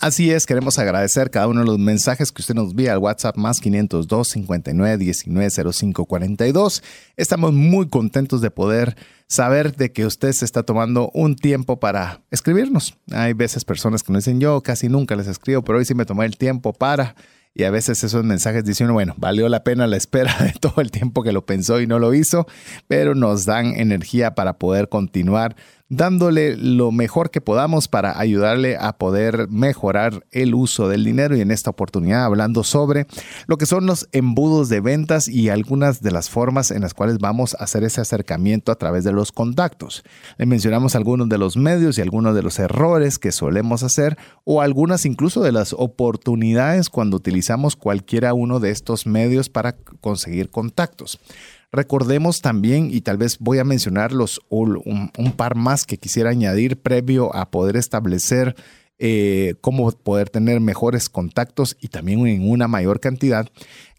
[0.01, 3.37] Así es, queremos agradecer cada uno de los mensajes que usted nos envía al WhatsApp
[3.37, 6.83] más 502 59 19 05 42.
[7.17, 8.97] Estamos muy contentos de poder
[9.29, 12.99] saber de que usted se está tomando un tiempo para escribirnos.
[13.13, 16.07] Hay veces personas que nos dicen, yo casi nunca les escribo, pero hoy sí me
[16.07, 17.15] tomé el tiempo para
[17.55, 20.91] y a veces esos mensajes dicen, bueno, valió la pena la espera de todo el
[20.91, 22.47] tiempo que lo pensó y no lo hizo,
[22.89, 25.55] pero nos dan energía para poder continuar
[25.89, 31.43] dándole lo mejor que podamos para ayudarle a poder mejorar el uso del dinero y
[31.43, 33.07] en esta oportunidad hablando sobre
[33.47, 37.19] lo que son los embudos de ventas y algunas de las formas en las cuales
[37.19, 40.05] vamos a hacer ese acercamiento a través de los contactos.
[40.39, 44.63] Le mencionamos algunos de los medios y algunos de los errores que solemos hacer o
[44.63, 51.21] algunas incluso de las oportunidades cuando utilizamos cualquiera uno de estos medios para conseguir contactos.
[51.75, 54.13] Recordemos también, y tal vez voy a mencionar
[54.49, 58.55] un, par más que quisiera añadir previo a poder establecer
[58.99, 63.49] eh, cómo poder tener mejores contactos y también en una mayor cantidad,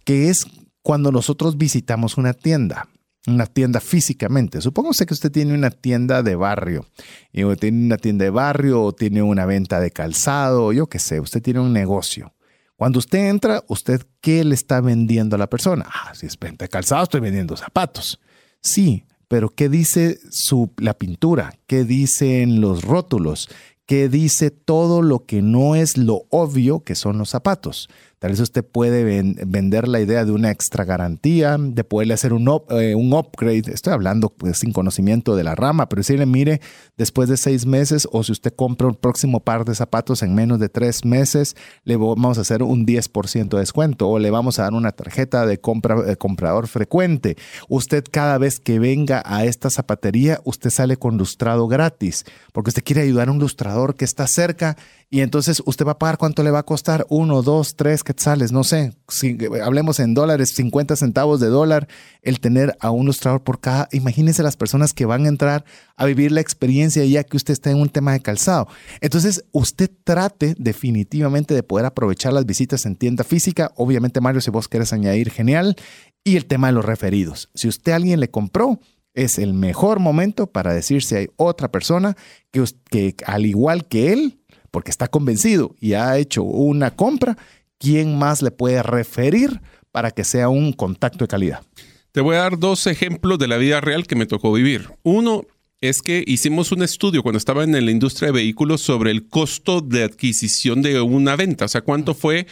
[0.06, 0.46] que es
[0.84, 2.88] cuando nosotros visitamos una tienda
[3.28, 4.62] una tienda físicamente.
[4.62, 6.86] Supóngase que usted tiene una tienda de barrio,
[7.34, 11.20] y tiene una tienda de barrio o tiene una venta de calzado, yo qué sé,
[11.20, 12.35] usted tiene un negocio.
[12.76, 15.86] Cuando usted entra, ¿usted qué le está vendiendo a la persona?
[15.88, 18.20] Ah, si es venta calzado, estoy vendiendo zapatos.
[18.62, 21.54] Sí, pero ¿qué dice su, la pintura?
[21.68, 23.50] ¿Qué dicen los rótulos?
[23.86, 27.88] ¿Qué dice todo lo que no es lo obvio que son los zapatos?
[28.26, 29.04] Tal vez usted puede
[29.46, 33.72] vender la idea de una extra garantía, de poderle hacer un, eh, un upgrade.
[33.72, 36.60] Estoy hablando pues, sin conocimiento de la rama, pero si le mire,
[36.98, 40.60] después de seis meses o si usted compra un próximo par de zapatos en menos
[40.60, 44.64] de tres meses, le vamos a hacer un 10% de descuento o le vamos a
[44.64, 47.38] dar una tarjeta de compra, comprador frecuente.
[47.70, 52.84] Usted cada vez que venga a esta zapatería, usted sale con lustrado gratis porque usted
[52.84, 54.78] quiere ayudar a un lustrador que está cerca
[55.10, 58.52] y entonces usted va a pagar cuánto le va a costar, uno, dos, tres quetzales,
[58.52, 61.88] no sé, si, hablemos en dólares, 50 centavos de dólar,
[62.22, 65.64] el tener a un ilustrador por cada, imagínense las personas que van a entrar
[65.96, 68.68] a vivir la experiencia ya que usted está en un tema de calzado.
[69.00, 74.52] Entonces usted trate definitivamente de poder aprovechar las visitas en tienda física, obviamente Mario, si
[74.52, 75.76] vos quieres añadir, genial,
[76.24, 77.50] y el tema de los referidos.
[77.54, 78.80] Si usted a alguien le compró,
[79.14, 82.16] es el mejor momento para decir si hay otra persona
[82.52, 84.40] que, que al igual que él,
[84.76, 87.38] porque está convencido y ha hecho una compra,
[87.78, 89.62] ¿quién más le puede referir
[89.94, 91.64] para que sea un contacto de calidad?
[92.12, 94.90] Te voy a dar dos ejemplos de la vida real que me tocó vivir.
[95.02, 95.44] Uno
[95.80, 99.80] es que hicimos un estudio cuando estaba en la industria de vehículos sobre el costo
[99.80, 102.46] de adquisición de una venta, o sea, cuánto fue,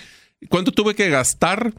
[0.48, 1.74] cuánto tuve que gastar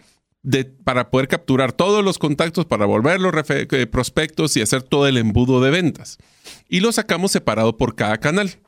[0.85, 5.63] para poder capturar todos los contactos, para volverlos eh, prospectos y hacer todo el embudo
[5.63, 6.19] de ventas.
[6.69, 8.59] Y lo sacamos separado por cada canal.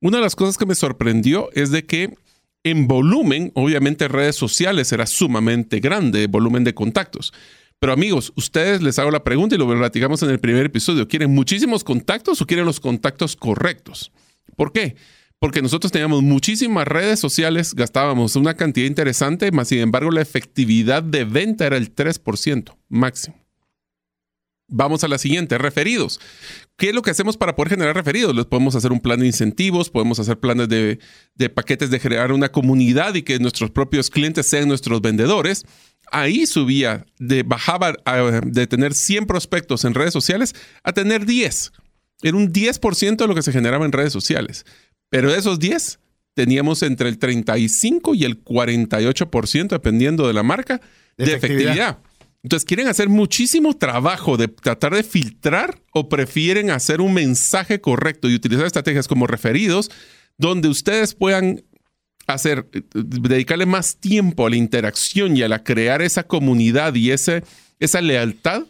[0.00, 2.14] Una de las cosas que me sorprendió es de que
[2.62, 7.32] en volumen, obviamente redes sociales era sumamente grande, volumen de contactos.
[7.78, 11.08] Pero amigos, ustedes les hago la pregunta y lo platicamos en el primer episodio.
[11.08, 14.12] ¿Quieren muchísimos contactos o quieren los contactos correctos?
[14.56, 14.96] ¿Por qué?
[15.40, 21.02] porque nosotros teníamos muchísimas redes sociales, gastábamos una cantidad interesante, más sin embargo la efectividad
[21.02, 23.39] de venta era el 3% máximo.
[24.70, 26.20] Vamos a la siguiente, referidos.
[26.76, 28.34] ¿Qué es lo que hacemos para poder generar referidos?
[28.34, 30.98] Les podemos hacer un plan de incentivos, podemos hacer planes de,
[31.52, 35.66] paquetes de crear una comunidad y que nuestros propios clientes sean nuestros vendedores.
[36.12, 37.94] Ahí subía, de, bajaba
[38.44, 40.54] de tener 100 prospectos en redes sociales
[40.84, 41.72] a tener 10.
[42.22, 44.64] Era un 10% de lo que se generaba en redes sociales.
[45.10, 45.98] Pero de esos 10,
[46.34, 50.80] teníamos entre el 35 y el 48%, dependiendo de la marca,
[51.16, 51.98] de, efectividad.
[52.42, 58.28] Entonces, ¿quieren hacer muchísimo trabajo de tratar de filtrar o prefieren hacer un mensaje correcto
[58.28, 59.90] y utilizar estrategias como referidos
[60.38, 61.62] donde ustedes puedan
[62.26, 68.00] hacer, dedicarle más tiempo a la interacción y a la crear esa comunidad y esa
[68.00, 68.62] lealtad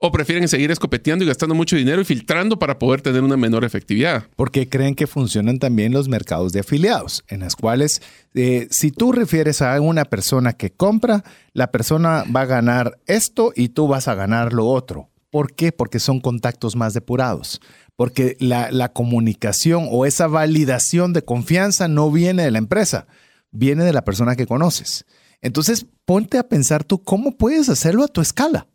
[0.00, 3.64] ¿O prefieren seguir escopeteando y gastando mucho dinero y filtrando para poder tener una menor
[3.64, 4.28] efectividad?
[4.36, 8.00] Porque creen que funcionan también los mercados de afiliados, en las cuales
[8.34, 13.52] eh, si tú refieres a una persona que compra, la persona va a ganar esto
[13.56, 15.10] y tú vas a ganar lo otro.
[15.30, 15.72] ¿Por qué?
[15.72, 17.60] Porque son contactos más depurados.
[17.96, 23.08] Porque la, la comunicación o esa validación de confianza no viene de la empresa,
[23.50, 25.06] viene de la persona que conoces.
[25.42, 28.68] Entonces, ponte a pensar tú cómo puedes hacerlo a tu escala.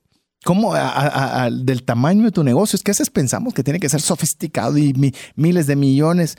[0.44, 2.76] ¿Cómo del tamaño de tu negocio?
[2.76, 6.38] Es que a veces pensamos que tiene que ser sofisticado y miles de millones.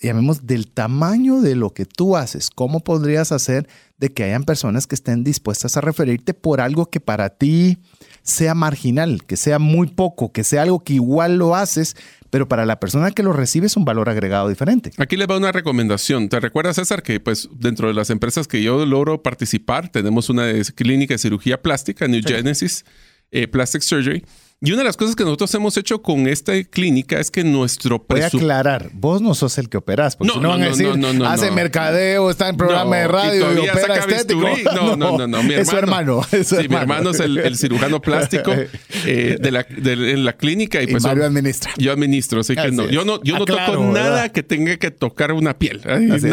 [0.00, 2.50] llamemos del tamaño de lo que tú haces.
[2.50, 7.00] ¿Cómo podrías hacer de que hayan personas que estén dispuestas a referirte por algo que
[7.00, 7.78] para ti
[8.22, 11.96] sea marginal, que sea muy poco, que sea algo que igual lo haces,
[12.34, 14.90] pero para la persona que lo recibe es un valor agregado diferente.
[14.98, 16.28] Aquí les va una recomendación.
[16.28, 20.50] ¿Te recuerdas, César, que pues dentro de las empresas que yo logro participar, tenemos una
[20.74, 22.84] clínica de cirugía plástica, New Genesis
[23.30, 24.24] eh, Plastic Surgery?
[24.60, 28.02] Y una de las cosas que nosotros hemos hecho con esta clínica es que nuestro
[28.02, 28.38] presupuesto.
[28.38, 30.66] Voy a aclarar, vos no sos el que operás, porque no, si no, van a
[30.66, 34.48] decir, hace mercadeo, está en programa de radio y, opera estético.
[34.74, 35.60] No, no, no, no, mi hermano.
[35.60, 36.22] Es su hermano.
[36.44, 38.52] sí, mi hermano es el, cirujano plástico
[39.04, 40.82] eh, de, la, en la clínica.
[40.82, 41.72] Y, pues, Mario administra.
[41.76, 42.88] Yo administro, así que no.
[42.88, 45.82] Yo no, yo no toco nada que tenga que tocar una piel.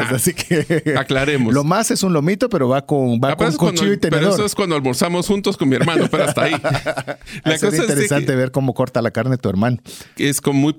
[0.10, 1.54] así, que aclaremos.
[1.54, 4.22] Lo más es un lomito, pero va con, va con cuchillo y tenedor.
[4.22, 6.56] Pero eso es cuando almorzamos juntos con mi hermano, pero hasta ahí.
[7.44, 9.78] La cosa es interesante ver cómo corta la carne tu hermano.
[10.18, 10.76] Es con, muy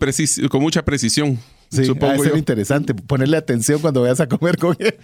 [0.49, 1.39] con mucha precisión.
[1.71, 4.95] Sí, supongo ser interesante ponerle atención cuando vayas a comer con él.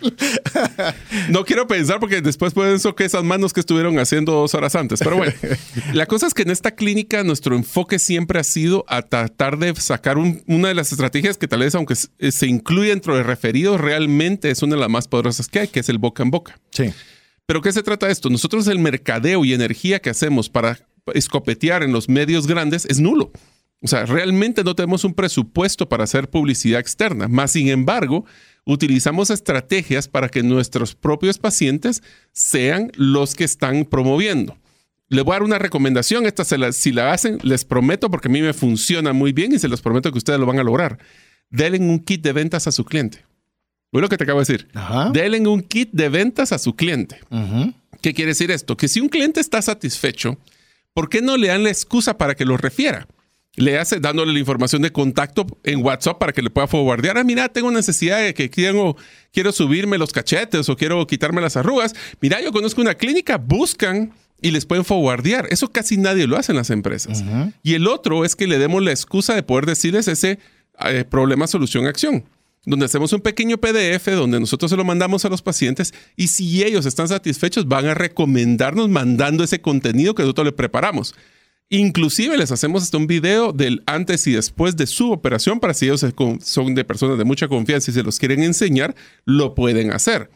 [1.30, 4.74] no quiero pensar porque después pueden ser que esas manos que estuvieron haciendo dos horas
[4.74, 4.98] antes.
[4.98, 5.32] Pero bueno,
[5.94, 9.74] la cosa es que en esta clínica nuestro enfoque siempre ha sido a tratar de
[9.76, 14.50] sacar una de las estrategias que tal vez, aunque se incluye dentro de referidos, realmente
[14.50, 16.60] es una de las más poderosas que hay, que es el boca en boca.
[16.70, 16.92] Sí.
[17.46, 18.28] Pero ¿qué se trata de esto?
[18.28, 20.80] Nosotros el mercadeo y energía que hacemos para
[21.14, 23.32] escopetear en los medios grandes es nulo.
[23.80, 27.28] O sea, realmente no tenemos un presupuesto para hacer publicidad externa.
[27.28, 28.24] Más sin embargo,
[28.64, 34.56] utilizamos estrategias para que nuestros propios pacientes sean los que están promoviendo.
[35.08, 36.26] Le voy a dar una recomendación.
[36.26, 39.68] Esta si la hacen, les prometo, porque a mí me funciona muy bien y se
[39.68, 40.98] los prometo que ustedes lo van a lograr.
[41.50, 43.24] Denle un kit de ventas a su cliente.
[43.90, 44.68] Fue lo que te acabo de decir.
[45.12, 47.20] Denle un kit de ventas a su cliente.
[48.02, 48.76] ¿Qué quiere decir esto?
[48.76, 50.36] Que si un cliente está satisfecho,
[50.98, 53.06] ¿por qué no le dan la excusa para que lo refiera?
[53.54, 57.18] Le hace dándole la información de contacto en WhatsApp para que le pueda forwardear.
[57.18, 58.96] Ah, mira, tengo necesidad de que quiero,
[59.32, 61.94] quiero subirme los cachetes o quiero quitarme las arrugas.
[62.20, 65.46] Mira, yo conozco una clínica, buscan y les pueden forwardear.
[65.50, 67.22] Eso casi nadie lo hace en las empresas.
[67.62, 70.40] Y el otro es que le demos la excusa de poder decirles ese
[70.84, 72.24] eh, problema, solución, acción
[72.68, 76.62] donde hacemos un pequeño PDF donde nosotros se lo mandamos a los pacientes y si
[76.62, 81.14] ellos están satisfechos van a recomendarnos mandando ese contenido que nosotros le preparamos.
[81.70, 85.86] Inclusive les hacemos hasta un video del antes y después de su operación para si
[85.86, 86.04] ellos
[86.42, 90.30] son de personas de mucha confianza y se los quieren enseñar, lo pueden hacer.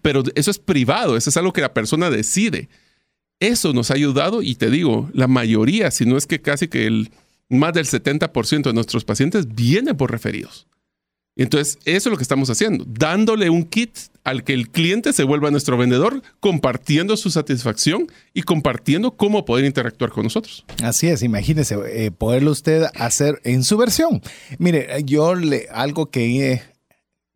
[0.00, 2.68] Pero eso es privado, eso es algo que la persona decide.
[3.40, 6.86] Eso nos ha ayudado y te digo, la mayoría, si no es que casi que
[6.86, 7.10] el
[7.50, 10.66] más del 70% de nuestros pacientes viene por referidos.
[11.36, 15.24] Entonces, eso es lo que estamos haciendo, dándole un kit al que el cliente se
[15.24, 20.64] vuelva nuestro vendedor, compartiendo su satisfacción y compartiendo cómo poder interactuar con nosotros.
[20.82, 24.22] Así es, imagínese eh, poderlo usted hacer en su versión.
[24.58, 26.62] Mire, yo le, algo que eh,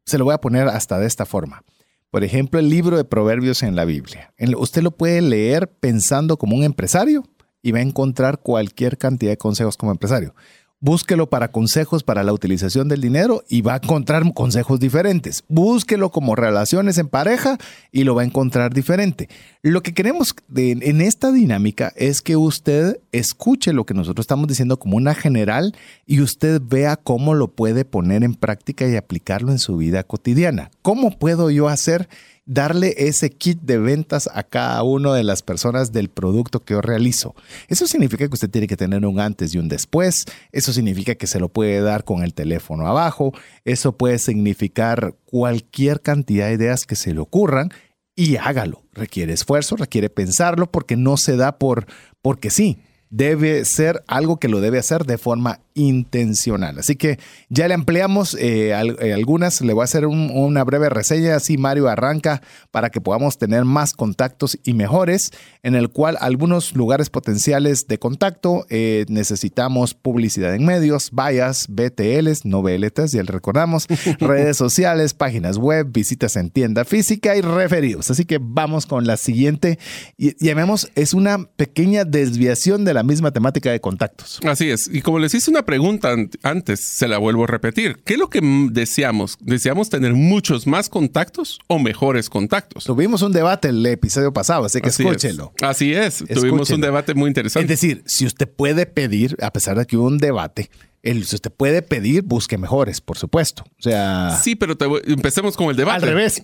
[0.07, 1.65] se lo voy a poner hasta de esta forma.
[2.11, 4.33] Por ejemplo, el libro de Proverbios en la Biblia.
[4.57, 7.25] Usted lo puede leer pensando como un empresario
[7.61, 10.35] y va a encontrar cualquier cantidad de consejos como empresario
[10.81, 15.43] búsquelo para consejos para la utilización del dinero y va a encontrar consejos diferentes.
[15.49, 17.59] Búsquelo como relaciones en pareja
[17.91, 19.29] y lo va a encontrar diferente.
[19.63, 24.79] Lo que queremos en esta dinámica es que usted escuche lo que nosotros estamos diciendo
[24.79, 25.75] como una general
[26.07, 30.71] y usted vea cómo lo puede poner en práctica y aplicarlo en su vida cotidiana.
[30.83, 32.09] ¿Cómo puedo yo hacer
[32.49, 36.81] darle ese kit de ventas a cada una de las personas del producto que yo
[36.81, 37.37] realizo.
[37.69, 40.25] Eso significa que usted tiene que tener un antes y un después.
[40.51, 43.33] Eso significa que se lo puede dar con el teléfono abajo.
[43.65, 47.69] Eso puede significar cualquier cantidad de ideas que se le ocurran
[48.17, 48.83] y hágalo.
[48.93, 51.87] Requiere esfuerzo, requiere pensarlo porque no se da por
[52.23, 52.79] porque sí
[53.11, 56.79] debe ser algo que lo debe hacer de forma intencional.
[56.79, 57.19] Así que
[57.49, 61.89] ya le ampliamos eh, eh, algunas, le voy a hacer una breve reseña, así Mario
[61.89, 65.31] arranca para que podamos tener más contactos y mejores,
[65.63, 72.45] en el cual algunos lugares potenciales de contacto eh, necesitamos publicidad en medios, vallas, BTLs,
[72.45, 73.87] no BLTs, ya le recordamos,
[74.19, 78.11] redes sociales, páginas web, visitas en tienda física y referidos.
[78.11, 79.79] Así que vamos con la siguiente
[80.17, 84.41] y llamemos, es una pequeña desviación de la misma temática de contactos.
[84.45, 87.99] Así es, y como les hice una pregunta antes, se la vuelvo a repetir.
[88.03, 88.41] ¿Qué es lo que
[88.71, 89.37] deseamos?
[89.39, 92.85] ¿Deseamos tener muchos más contactos o mejores contactos?
[92.85, 95.53] Tuvimos un debate el episodio pasado, así que escúchelo.
[95.61, 97.71] Así es, tuvimos un debate muy interesante.
[97.71, 100.71] Es decir, si usted puede pedir, a pesar de que hubo un debate,
[101.03, 103.65] el, si usted puede pedir, busque mejores, por supuesto.
[103.79, 104.39] O sea.
[104.43, 106.07] Sí, pero empecemos con el debate.
[106.07, 106.43] Al revés.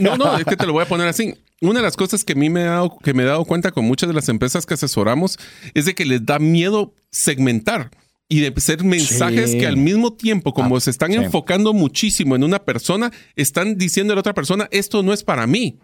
[0.00, 1.32] no, no, es que te lo voy a poner así.
[1.60, 3.70] Una de las cosas que a mí me he dado, que me he dado cuenta
[3.70, 5.38] con muchas de las empresas que asesoramos
[5.74, 7.92] es de que les da miedo segmentar
[8.28, 12.44] y de ser mensajes que al mismo tiempo, como ah, se están enfocando muchísimo en
[12.44, 15.78] una persona, están diciendo a la otra persona, esto no es para mí.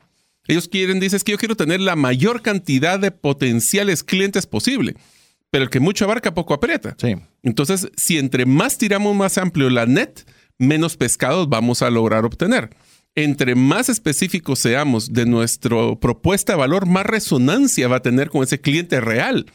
[0.49, 4.97] Ellos quieren, dices que yo quiero tener la mayor cantidad de potenciales clientes posible,
[5.51, 6.97] pero el que mucho abarca poco aprieta.
[7.43, 10.27] Entonces, si entre más tiramos más amplio la net,
[10.59, 12.71] menos pescados vamos a lograr obtener.
[13.15, 18.43] Entre más específicos seamos de nuestra propuesta de valor, más resonancia va a tener con
[18.43, 19.47] ese cliente real.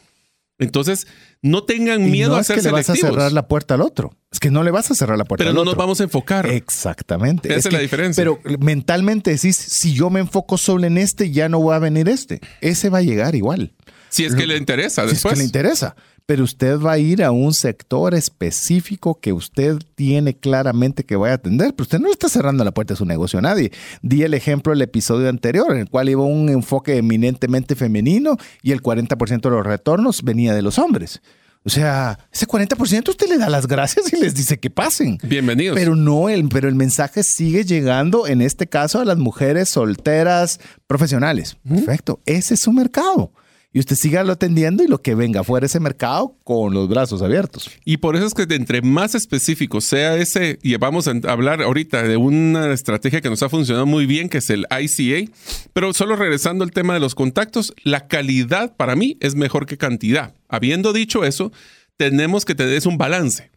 [0.58, 1.08] Entonces,
[1.42, 3.82] no tengan miedo no a ser es que le vas a cerrar la puerta al
[3.82, 4.18] otro.
[4.32, 5.56] Es que no le vas a cerrar la puerta al otro.
[5.56, 6.46] Pero no nos vamos a enfocar.
[6.48, 7.54] Exactamente.
[7.54, 8.22] Esa es, la diferencia.
[8.22, 12.08] Pero mentalmente decís, si yo me enfoco solo en este, ya no va a venir
[12.08, 12.40] este.
[12.62, 13.74] Ese va a llegar igual.
[14.10, 15.22] Si es que le interesa después.
[15.22, 15.96] Si es que le interesa
[16.26, 21.30] pero usted va a ir a un sector específico que usted tiene claramente que va
[21.30, 23.72] a atender, pero usted no está cerrando la puerta de su negocio a nadie.
[24.02, 28.72] Di el ejemplo del episodio anterior, en el cual iba un enfoque eminentemente femenino y
[28.72, 31.22] el 40% de los retornos venía de los hombres.
[31.64, 35.18] O sea, ese 40% usted le da las gracias y les dice que pasen.
[35.24, 35.76] Bienvenidos.
[35.76, 40.60] Pero no, el, pero el mensaje sigue llegando, en este caso, a las mujeres solteras
[40.86, 41.58] profesionales.
[41.68, 42.20] Perfecto.
[42.26, 43.32] Ese es su mercado
[43.76, 47.22] y usted siga lo atendiendo y lo que venga fuera ese mercado con los brazos
[47.22, 47.70] abiertos.
[47.84, 52.04] Y por eso es que entre más específico sea ese, y vamos a hablar ahorita
[52.04, 55.30] de una estrategia que nos ha funcionado muy bien, que es el ICA,
[55.74, 59.78] pero solo regresando al tema de los contactos, la calidad para mí es mejor que
[59.78, 60.34] cantidad.
[60.48, 61.52] Habiendo dicho eso,
[61.98, 63.52] tenemos que tener un balance.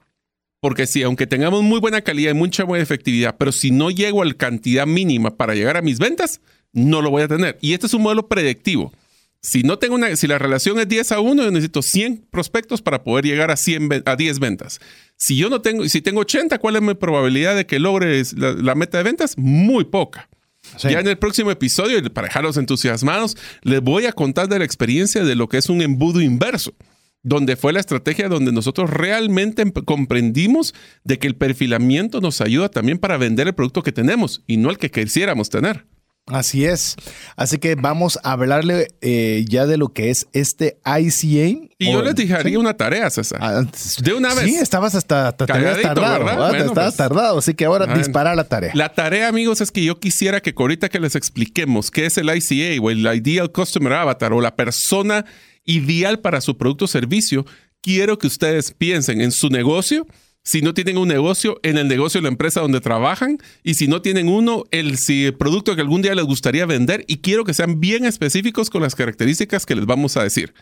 [0.58, 4.22] Porque si, aunque tengamos muy buena calidad y mucha buena efectividad, pero si no llego
[4.22, 6.40] a la cantidad mínima para llegar a mis ventas,
[6.72, 7.56] no lo voy a tener.
[7.60, 8.92] Y este es un modelo predictivo.
[9.40, 12.82] Si no tengo una, si la relación es 10 a 1, yo necesito 100 prospectos
[12.82, 14.80] para poder llegar a 100 a 10 ventas.
[15.16, 18.74] Si yo no tengo, si tengo 80, ¿cuál es mi probabilidad de que logre la,
[18.74, 19.38] meta de ventas?
[19.38, 20.28] Muy poca.
[20.80, 25.24] Ya en el próximo episodio, para dejarlos entusiasmados, les voy a contar de la experiencia
[25.24, 26.74] de lo que es un embudo inverso,
[27.22, 30.74] donde fue la estrategia donde nosotros realmente comprendimos
[31.04, 34.68] de que el perfilamiento nos ayuda también para vender el producto que tenemos y no
[34.70, 35.86] el que quisiéramos tener.
[36.30, 36.96] Así es.
[37.36, 41.68] Así que vamos a hablarle eh, ya de lo que es este ICA.
[41.78, 43.38] Y yo les dejaría una tarea, César.
[43.42, 43.62] Ah,
[44.02, 44.44] de una vez.
[44.44, 45.78] Sí, estabas hasta, tardado.
[45.78, 46.96] estabas pues.
[46.96, 47.38] tardado.
[47.38, 48.72] Así que ahora dispara la tarea.
[48.74, 52.28] La tarea, amigos, es que yo quisiera que ahorita que les expliquemos qué es el
[52.34, 55.24] ICA o el Ideal Customer Avatar o la persona
[55.64, 57.46] ideal para su producto o servicio,
[57.80, 60.06] quiero que ustedes piensen en su negocio
[60.48, 63.86] si no tienen un negocio, en el negocio de la empresa donde trabajan, y si
[63.86, 67.52] no tienen uno, el, si producto que algún día les gustaría vender, y quiero que
[67.52, 70.54] sean bien específicos con las características que les vamos a decir.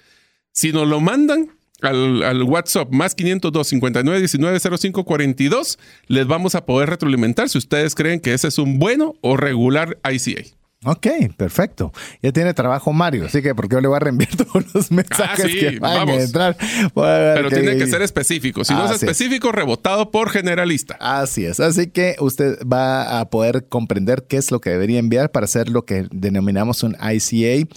[0.51, 5.79] Si nos lo mandan al, WhatsApp más 502 59 19 05 42,
[6.09, 10.01] les vamos a poder retroalimentar si ustedes creen que ese es un bueno o regular
[10.03, 10.43] ICA.
[10.87, 11.07] Ok,
[11.37, 11.93] perfecto.
[12.23, 15.45] Ya tiene trabajo Mario, así que porque yo le voy a reenviar todos los mensajes
[15.45, 16.23] Ah, sí, que van a vamos.
[16.23, 16.57] entrar.
[16.61, 18.65] A Pero tiene que ser específico.
[18.65, 19.03] Si no es es.
[19.03, 20.97] específico, rebotado por generalista.
[21.01, 21.61] Así es.
[21.61, 25.69] Así que usted va a poder comprender qué es lo que debería enviar para hacer
[25.69, 27.69] lo que denominamos un ICA.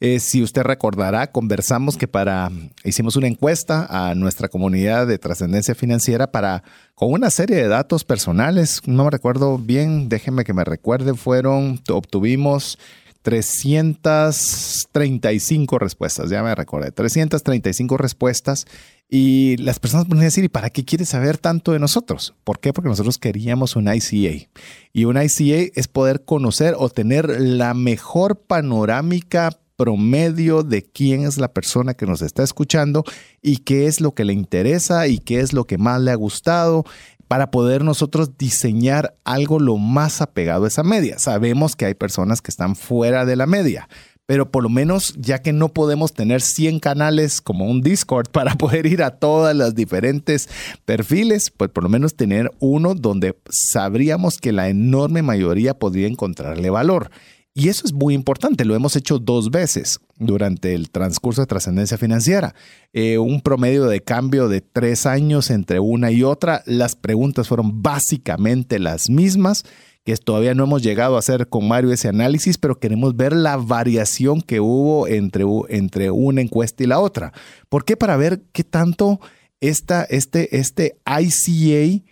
[0.00, 2.50] Eh, si usted recordará, conversamos que para
[2.84, 6.62] hicimos una encuesta a nuestra comunidad de trascendencia financiera para
[6.94, 8.80] con una serie de datos personales.
[8.86, 10.08] No me recuerdo bien.
[10.08, 11.14] Déjeme que me recuerde.
[11.14, 12.55] Fueron obtuvimos
[13.22, 18.66] 335 respuestas, ya me recordé, 335 respuestas
[19.08, 22.34] y las personas pueden decir, ¿y para qué quieres saber tanto de nosotros?
[22.44, 22.72] ¿Por qué?
[22.72, 24.46] Porque nosotros queríamos un ICA
[24.92, 31.36] y un ICA es poder conocer o tener la mejor panorámica promedio de quién es
[31.36, 33.04] la persona que nos está escuchando
[33.42, 36.16] y qué es lo que le interesa y qué es lo que más le ha
[36.16, 36.84] gustado
[37.28, 41.18] para poder nosotros diseñar algo lo más apegado a esa media.
[41.18, 43.88] Sabemos que hay personas que están fuera de la media,
[44.26, 48.54] pero por lo menos ya que no podemos tener 100 canales como un Discord para
[48.54, 50.48] poder ir a todas las diferentes
[50.84, 56.70] perfiles, pues por lo menos tener uno donde sabríamos que la enorme mayoría podría encontrarle
[56.70, 57.10] valor.
[57.54, 61.98] Y eso es muy importante, lo hemos hecho dos veces durante el transcurso de trascendencia
[61.98, 62.54] financiera.
[62.92, 66.62] Eh, un promedio de cambio de tres años entre una y otra.
[66.66, 69.64] Las preguntas fueron básicamente las mismas,
[70.04, 73.56] que todavía no hemos llegado a hacer con Mario ese análisis, pero queremos ver la
[73.56, 77.32] variación que hubo entre, entre una encuesta y la otra.
[77.68, 77.96] ¿Por qué?
[77.96, 79.20] Para ver qué tanto
[79.60, 82.04] esta, este, este ICA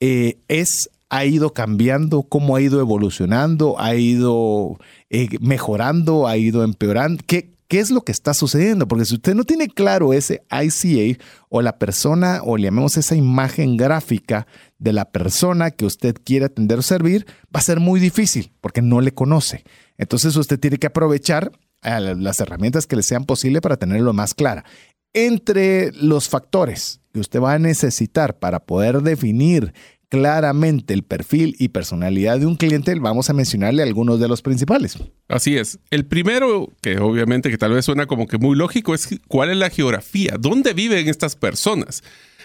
[0.00, 4.78] eh, es ha ido cambiando, cómo ha ido evolucionando, ha ido
[5.10, 7.22] eh, mejorando, ha ido empeorando.
[7.26, 8.86] ¿Qué, ¿Qué es lo que está sucediendo?
[8.86, 13.78] Porque si usted no tiene claro ese ICA o la persona, o llamemos esa imagen
[13.78, 14.46] gráfica
[14.78, 18.82] de la persona que usted quiere atender o servir, va a ser muy difícil porque
[18.82, 19.64] no le conoce.
[19.96, 21.50] Entonces usted tiene que aprovechar
[21.80, 24.66] a las herramientas que le sean posibles para tenerlo más clara.
[25.14, 29.72] Entre los factores que usted va a necesitar para poder definir
[30.12, 34.98] claramente el perfil y personalidad de un cliente, vamos a mencionarle algunos de los principales.
[35.26, 35.78] Así es.
[35.90, 39.56] El primero, que obviamente que tal vez suena como que muy lógico, es cuál es
[39.56, 42.02] la geografía, dónde viven estas personas.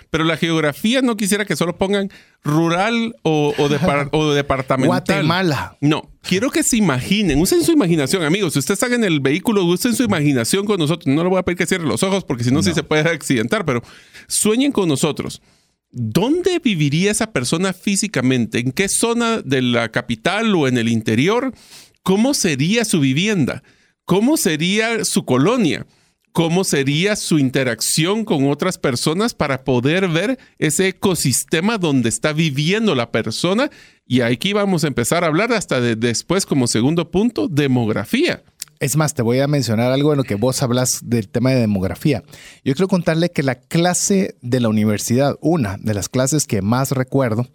[0.09, 2.09] Pero la geografía no quisiera que solo pongan
[2.41, 4.87] rural o, o, depar- o departamental.
[4.87, 5.75] Guatemala.
[5.81, 8.53] No, quiero que se imaginen, usen su imaginación, amigos.
[8.53, 11.13] Si ustedes están en el vehículo, usen su imaginación con nosotros.
[11.13, 13.01] No le voy a pedir que cierren los ojos porque si no, sí se puede
[13.09, 13.83] accidentar, pero
[14.29, 15.41] sueñen con nosotros.
[15.99, 18.59] ¿Dónde viviría esa persona físicamente?
[18.59, 21.51] ¿En qué zona de la capital o en el interior?
[22.03, 23.63] ¿Cómo sería su vivienda?
[24.05, 25.87] ¿Cómo sería su colonia?
[26.33, 32.93] ¿Cómo sería su interacción con otras personas para poder ver ese ecosistema donde está viviendo
[32.93, 33.71] la persona?
[34.05, 38.43] Y aquí vamos a empezar a hablar hasta de después como segundo punto, demografía.
[38.79, 41.61] Es más, te voy a mencionar algo en lo que vos hablas del tema de
[41.61, 42.23] demografía.
[42.63, 46.91] Yo quiero contarle que la clase de la universidad, una de las clases que más
[46.91, 47.47] recuerdo,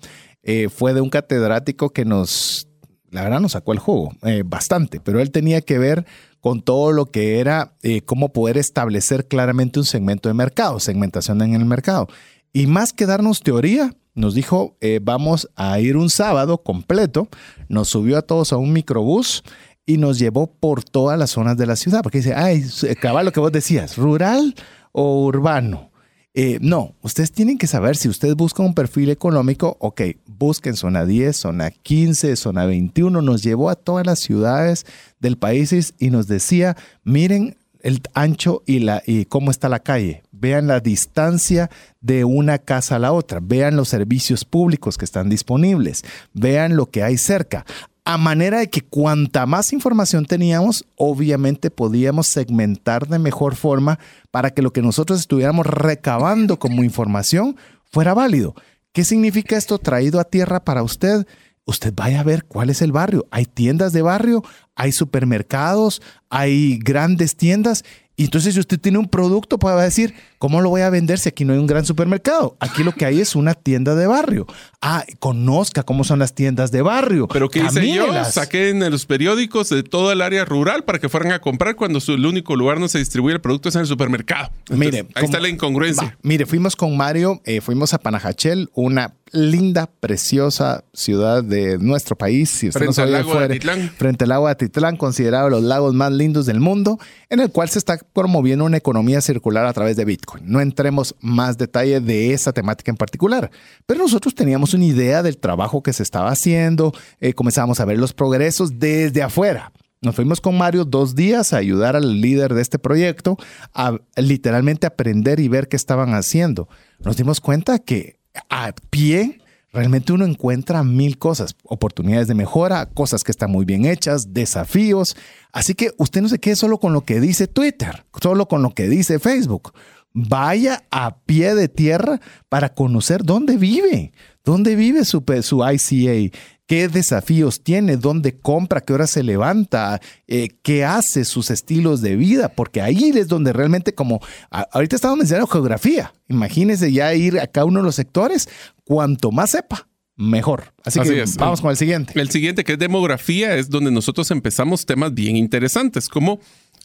[0.43, 2.67] eh, fue de un catedrático que nos,
[3.11, 6.07] la verdad, nos sacó el juego eh, bastante, pero él tenía que ver
[6.41, 11.41] con todo lo que era eh, cómo poder establecer claramente un segmento de mercado, segmentación
[11.43, 12.09] en el mercado.
[12.53, 17.29] Y más que darnos teoría, nos dijo, eh, vamos a ir un sábado completo,
[17.69, 19.43] nos subió a todos a un microbús
[19.87, 22.65] y nos llevó por todas las zonas de la ciudad, porque dice, ay,
[23.01, 24.55] cabal lo que vos decías, rural
[24.93, 25.91] o urbano.
[26.35, 31.05] Eh, no, ustedes tienen que saber si ustedes buscan un perfil económico, ok, busquen zona
[31.05, 34.87] 10, zona 15, zona 21, nos llevó a todas las ciudades
[35.21, 36.75] del país y nos decía,
[37.05, 41.69] miren el ancho y, la, y cómo está la calle, vean la distancia
[42.01, 46.03] de una casa a la otra, vean los servicios públicos que están disponibles,
[46.33, 47.67] vean lo que hay cerca
[48.05, 53.99] a manera de que cuanta más información teníamos, obviamente podíamos segmentar de mejor forma
[54.31, 58.55] para que lo que nosotros estuviéramos recabando como información fuera válido.
[58.93, 61.27] ¿Qué significa esto traído a tierra para usted?
[61.65, 63.27] Usted vaya a ver cuál es el barrio.
[63.31, 64.43] Hay tiendas de barrio,
[64.75, 67.85] hay supermercados, hay grandes tiendas.
[68.15, 70.91] Y entonces si usted tiene un producto, pues va a decir, ¿cómo lo voy a
[70.91, 72.57] vender si aquí no hay un gran supermercado?
[72.61, 74.47] Aquí lo que hay es una tienda de barrio.
[74.83, 77.27] Ah, conozca cómo son las tiendas de barrio.
[77.29, 78.07] Pero ¿qué hice yo?
[78.25, 82.01] Saqué en los periódicos de todo el área rural para que fueran a comprar cuando
[82.01, 84.51] su, el único lugar donde se distribuye el producto es en el supermercado.
[84.59, 86.05] Entonces, Mire, ahí como- está la incongruencia.
[86.09, 92.17] Va, mire, fuimos con Mario, eh, fuimos a Panajachel, una linda, preciosa ciudad de nuestro
[92.17, 92.51] país.
[92.51, 93.91] Si usted Frente no al lago de fuera- Atitlán.
[93.97, 96.99] Frente al lago de Atitlán, considerado los lagos más lindos del mundo,
[97.31, 100.45] en el cual se está promoviendo una economía circular a través de Bitcoin.
[100.47, 103.51] No entremos más detalle de esa temática en particular,
[103.87, 107.99] pero nosotros teníamos una idea del trabajo que se estaba haciendo, eh, comenzamos a ver
[107.99, 109.73] los progresos desde afuera.
[110.05, 113.37] Nos fuimos con Mario dos días a ayudar al líder de este proyecto
[113.73, 116.69] a literalmente aprender y ver qué estaban haciendo.
[117.05, 118.19] Nos dimos cuenta que
[118.49, 123.85] a pie realmente uno encuentra mil cosas, oportunidades de mejora, cosas que están muy bien
[123.85, 125.17] hechas, desafíos.
[125.53, 128.71] Así que usted no se quede solo con lo que dice Twitter, solo con lo
[128.75, 129.73] que dice Facebook.
[130.15, 134.13] Vaya a pie de tierra para conocer dónde vive,
[134.45, 136.37] dónde vive su, su ICA,
[136.67, 142.17] qué desafíos tiene, dónde compra, qué hora se levanta, eh, qué hace, sus estilos de
[142.17, 147.47] vida, porque ahí es donde realmente como, ahorita estamos mencionando geografía, imagínense ya ir a
[147.47, 148.49] cada uno de los sectores,
[148.85, 149.87] cuanto más sepa,
[150.17, 150.73] mejor.
[150.85, 152.19] Así, que vamos con el siguiente.
[152.19, 156.41] El siguiente, que es demografía, es donde nosotros empezamos temas bien interesantes, como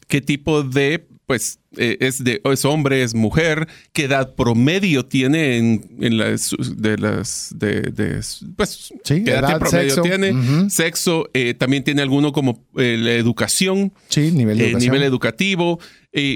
[0.06, 5.58] qué tipo de pues eh, es de es hombre, es mujer, qué edad promedio tiene
[5.58, 8.22] en, las de las de,
[8.56, 14.32] pues qué edad, promedio tiene, sexo, eh, también tiene alguno como eh, la educación, sí,
[14.32, 15.78] nivel, nivel educativo.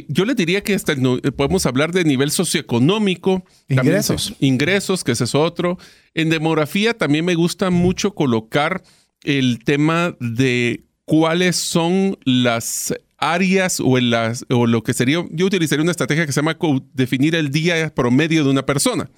[0.09, 0.95] yo le diría que hasta
[1.36, 5.78] podemos hablar de nivel socioeconómico, ingresos, ingresos, que ese es otro.
[6.12, 8.82] En demografía también me gusta mucho colocar
[9.24, 12.93] el tema de cuáles son las
[13.23, 16.59] áreas o, en las, o lo que sería, yo utilizaría una estrategia que se llama
[16.93, 19.09] definir el día promedio de una persona.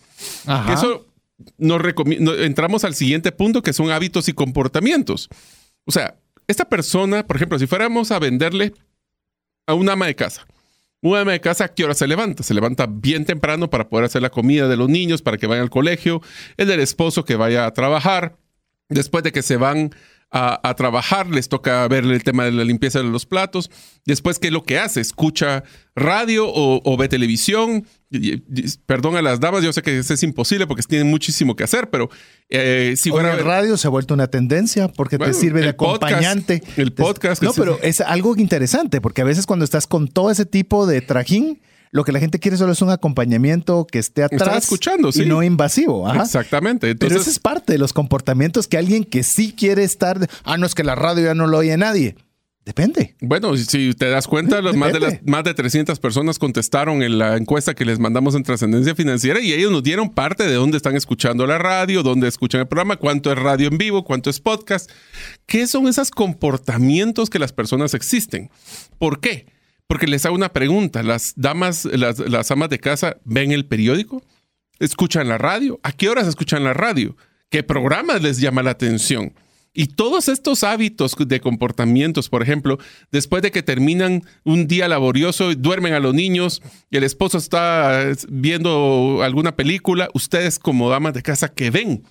[0.71, 1.07] Eso
[1.57, 1.81] nos
[2.39, 5.29] entramos al siguiente punto que son hábitos y comportamientos.
[5.87, 8.75] O sea, esta persona, por ejemplo, si fuéramos a venderle
[9.67, 10.47] a una ama de casa,
[11.01, 12.43] una ama de casa, ¿a qué hora se levanta?
[12.43, 15.63] Se levanta bien temprano para poder hacer la comida de los niños, para que vayan
[15.63, 16.21] al colegio,
[16.59, 18.37] el del esposo que vaya a trabajar,
[18.91, 19.95] después de que se van
[20.37, 23.71] a, trabajar, les toca ver el tema de la limpieza de los platos.
[24.05, 25.01] Después, ¿qué es lo que hace?
[25.01, 25.63] ¿Escucha
[25.95, 27.87] radio o, ve televisión?
[28.87, 32.11] perdón a las damas, yo sé que es imposible porque tienen muchísimo que hacer, pero
[32.49, 33.35] eh, si fuera...
[33.35, 36.63] El radio se ha vuelto una tendencia porque te sirve de acompañante.
[36.77, 37.43] el podcast.
[37.43, 41.01] No, pero es algo interesante porque a veces cuando estás con todo ese tipo de
[41.01, 41.61] trajín,
[41.95, 45.45] lo que la gente quiere solo es un acompañamiento que esté atrás escuchando, y no
[45.45, 46.13] invasivo.
[46.13, 46.97] Exactamente.
[46.97, 50.67] Pero ese es parte de los comportamientos que alguien que sí quiere estar, ah, no
[50.67, 52.17] es que la radio ya no lo oye nadie.
[52.65, 53.15] Depende.
[53.21, 57.37] Bueno, si te das cuenta, más, de las, más de 300 personas contestaron en la
[57.37, 60.97] encuesta que les mandamos en Trascendencia Financiera y ellos nos dieron parte de dónde están
[60.97, 64.91] escuchando la radio, dónde escuchan el programa, cuánto es radio en vivo, cuánto es podcast.
[65.47, 68.51] ¿Qué son esos comportamientos que las personas existen?
[68.99, 69.54] ¿Por qué?
[69.87, 71.03] Porque les hago una pregunta.
[71.03, 74.23] ¿Las damas, las, amas de casa ven el periódico?
[74.79, 75.79] ¿Escuchan la radio?
[75.83, 77.17] ¿A qué horas escuchan la radio?
[77.51, 79.35] ¿Qué programas les llama la atención?
[79.77, 82.79] Y todos estos hábitos de comportamientos, por ejemplo,
[83.11, 88.13] después de que terminan un día laborioso, duermen a los niños y el esposo está
[88.29, 92.05] viendo alguna película, ustedes como damas de casa, ¿qué ven?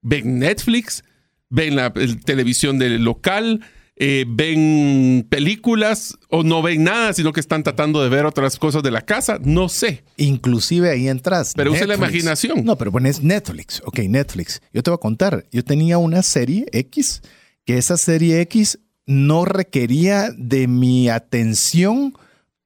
[0.00, 1.04] ¿Ven Netflix?
[1.50, 1.92] ¿Ven la
[2.24, 3.60] televisión del local?
[3.98, 8.82] Eh, ven películas o no ven nada, sino que están tratando de ver otras cosas
[8.82, 10.04] de la casa, no sé.
[10.18, 11.54] Inclusive ahí entras.
[11.56, 12.62] Pero use la imaginación.
[12.62, 13.82] No, pero pones Netflix.
[13.86, 14.60] Ok, Netflix.
[14.74, 15.46] Yo te voy a contar.
[15.50, 17.22] Yo tenía una serie X,
[17.64, 22.12] que esa serie X no requería de mi atención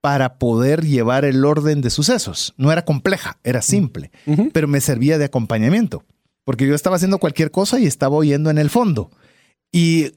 [0.01, 2.55] para poder llevar el orden de sucesos.
[2.57, 4.11] No era compleja, era simple,
[4.53, 6.05] pero me servía de acompañamiento,
[6.45, 9.11] porque yo estaba haciendo cualquier cosa y estaba oyendo en el fondo.
[9.70, 10.12] Y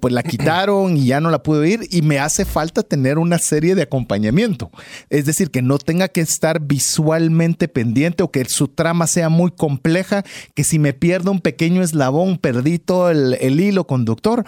[0.00, 3.38] pues la quitaron y ya no la pude oír y me hace falta tener una
[3.38, 4.70] serie de acompañamiento.
[5.10, 9.50] Es decir, que no tenga que estar visualmente pendiente o que su trama sea muy
[9.50, 14.44] compleja, que si me pierdo un pequeño eslabón, perdí todo el, el hilo conductor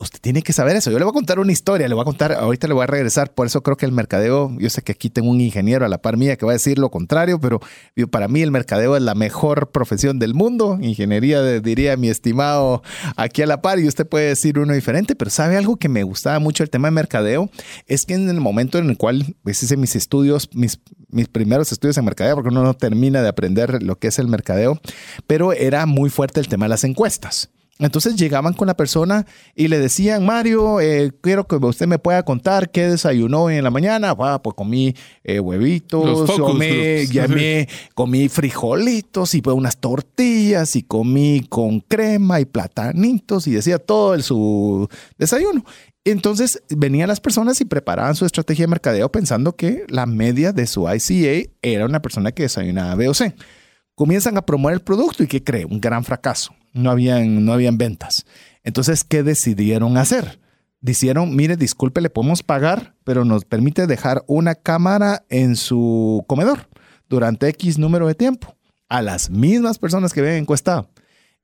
[0.00, 0.92] Usted tiene que saber eso.
[0.92, 2.86] Yo le voy a contar una historia, le voy a contar, ahorita le voy a
[2.86, 5.88] regresar, por eso creo que el mercadeo, yo sé que aquí tengo un ingeniero a
[5.88, 7.60] la par mía que va a decir lo contrario, pero
[8.08, 10.78] para mí el mercadeo es la mejor profesión del mundo.
[10.80, 12.84] Ingeniería, diría mi estimado
[13.16, 16.04] aquí a la par, y usted puede decir uno diferente, pero sabe algo que me
[16.04, 17.50] gustaba mucho el tema de mercadeo,
[17.88, 20.78] es que en el momento en el cual pues, hice mis estudios, mis,
[21.08, 24.28] mis primeros estudios en mercadeo, porque uno no termina de aprender lo que es el
[24.28, 24.80] mercadeo,
[25.26, 27.50] pero era muy fuerte el tema de las encuestas.
[27.78, 29.24] Entonces llegaban con la persona
[29.54, 33.70] y le decían, Mario, eh, quiero que usted me pueda contar qué desayunó en la
[33.70, 34.16] mañana.
[34.18, 37.06] Ah, pues comí eh, huevitos, comí,
[37.94, 44.14] comí frijolitos y pues unas tortillas y comí con crema y platanitos y decía todo
[44.14, 45.64] el, su desayuno.
[46.04, 50.66] Entonces venían las personas y preparaban su estrategia de mercadeo pensando que la media de
[50.66, 53.36] su ICA era una persona que desayunaba B o C.
[53.94, 55.64] Comienzan a promover el producto y ¿qué cree?
[55.64, 58.26] Un gran fracaso no habían, no habían ventas.
[58.64, 60.40] Entonces, ¿qué decidieron hacer?
[60.80, 66.68] Dijeron, mire, disculpe, le podemos pagar, pero nos permite dejar una cámara en su comedor
[67.08, 68.54] durante X número de tiempo
[68.88, 70.88] a las mismas personas que habían encuestado.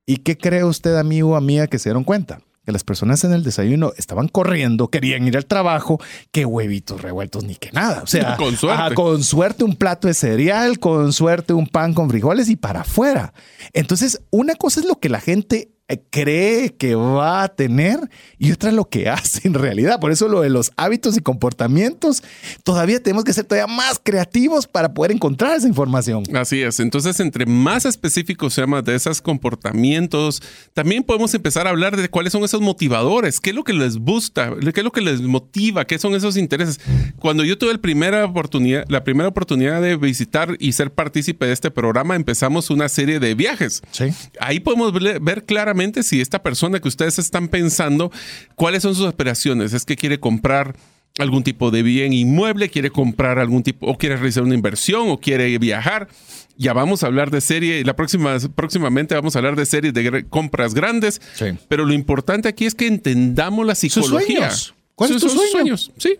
[0.06, 2.40] ¿Y qué cree usted, amigo o amiga, que se dieron cuenta?
[2.64, 6.00] Que las personas en el desayuno estaban corriendo, querían ir al trabajo,
[6.32, 8.02] que huevitos revueltos ni que nada.
[8.02, 8.94] O sea, con suerte.
[8.94, 13.34] con suerte un plato de cereal, con suerte un pan con frijoles y para afuera.
[13.72, 15.73] Entonces, una cosa es lo que la gente
[16.10, 17.98] cree que va a tener
[18.38, 20.00] y otra lo que hace en realidad.
[20.00, 22.22] Por eso lo de los hábitos y comportamientos,
[22.62, 26.24] todavía tenemos que ser todavía más creativos para poder encontrar esa información.
[26.34, 26.80] Así es.
[26.80, 32.32] Entonces, entre más específicos seamos de esos comportamientos, también podemos empezar a hablar de cuáles
[32.32, 35.84] son esos motivadores, qué es lo que les gusta, qué es lo que les motiva,
[35.86, 36.80] qué son esos intereses.
[37.18, 41.52] Cuando yo tuve el primera oportunidad, la primera oportunidad de visitar y ser partícipe de
[41.52, 43.82] este programa, empezamos una serie de viajes.
[43.90, 44.06] Sí.
[44.40, 48.10] Ahí podemos ver claramente si esta persona que ustedes están pensando,
[48.54, 49.72] cuáles son sus aspiraciones.
[49.72, 50.76] Es que quiere comprar
[51.18, 55.18] algún tipo de bien inmueble, quiere comprar algún tipo, o quiere realizar una inversión, o
[55.18, 56.08] quiere viajar.
[56.56, 60.24] Ya vamos a hablar de serie, la próxima, próximamente vamos a hablar de series de
[60.28, 61.20] compras grandes.
[61.68, 64.50] Pero lo importante aquí es que entendamos la psicología.
[64.94, 65.92] ¿Cuáles son sus sueños?
[65.96, 66.16] Sí.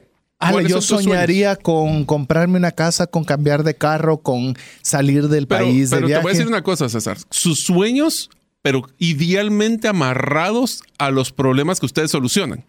[0.68, 5.90] yo soñaría con comprarme una casa, con cambiar de carro, con salir del país.
[5.90, 7.18] Pero te voy a decir una cosa, César.
[7.30, 8.30] Sus sueños
[8.64, 12.64] pero idealmente amarrados a los problemas que ustedes solucionan.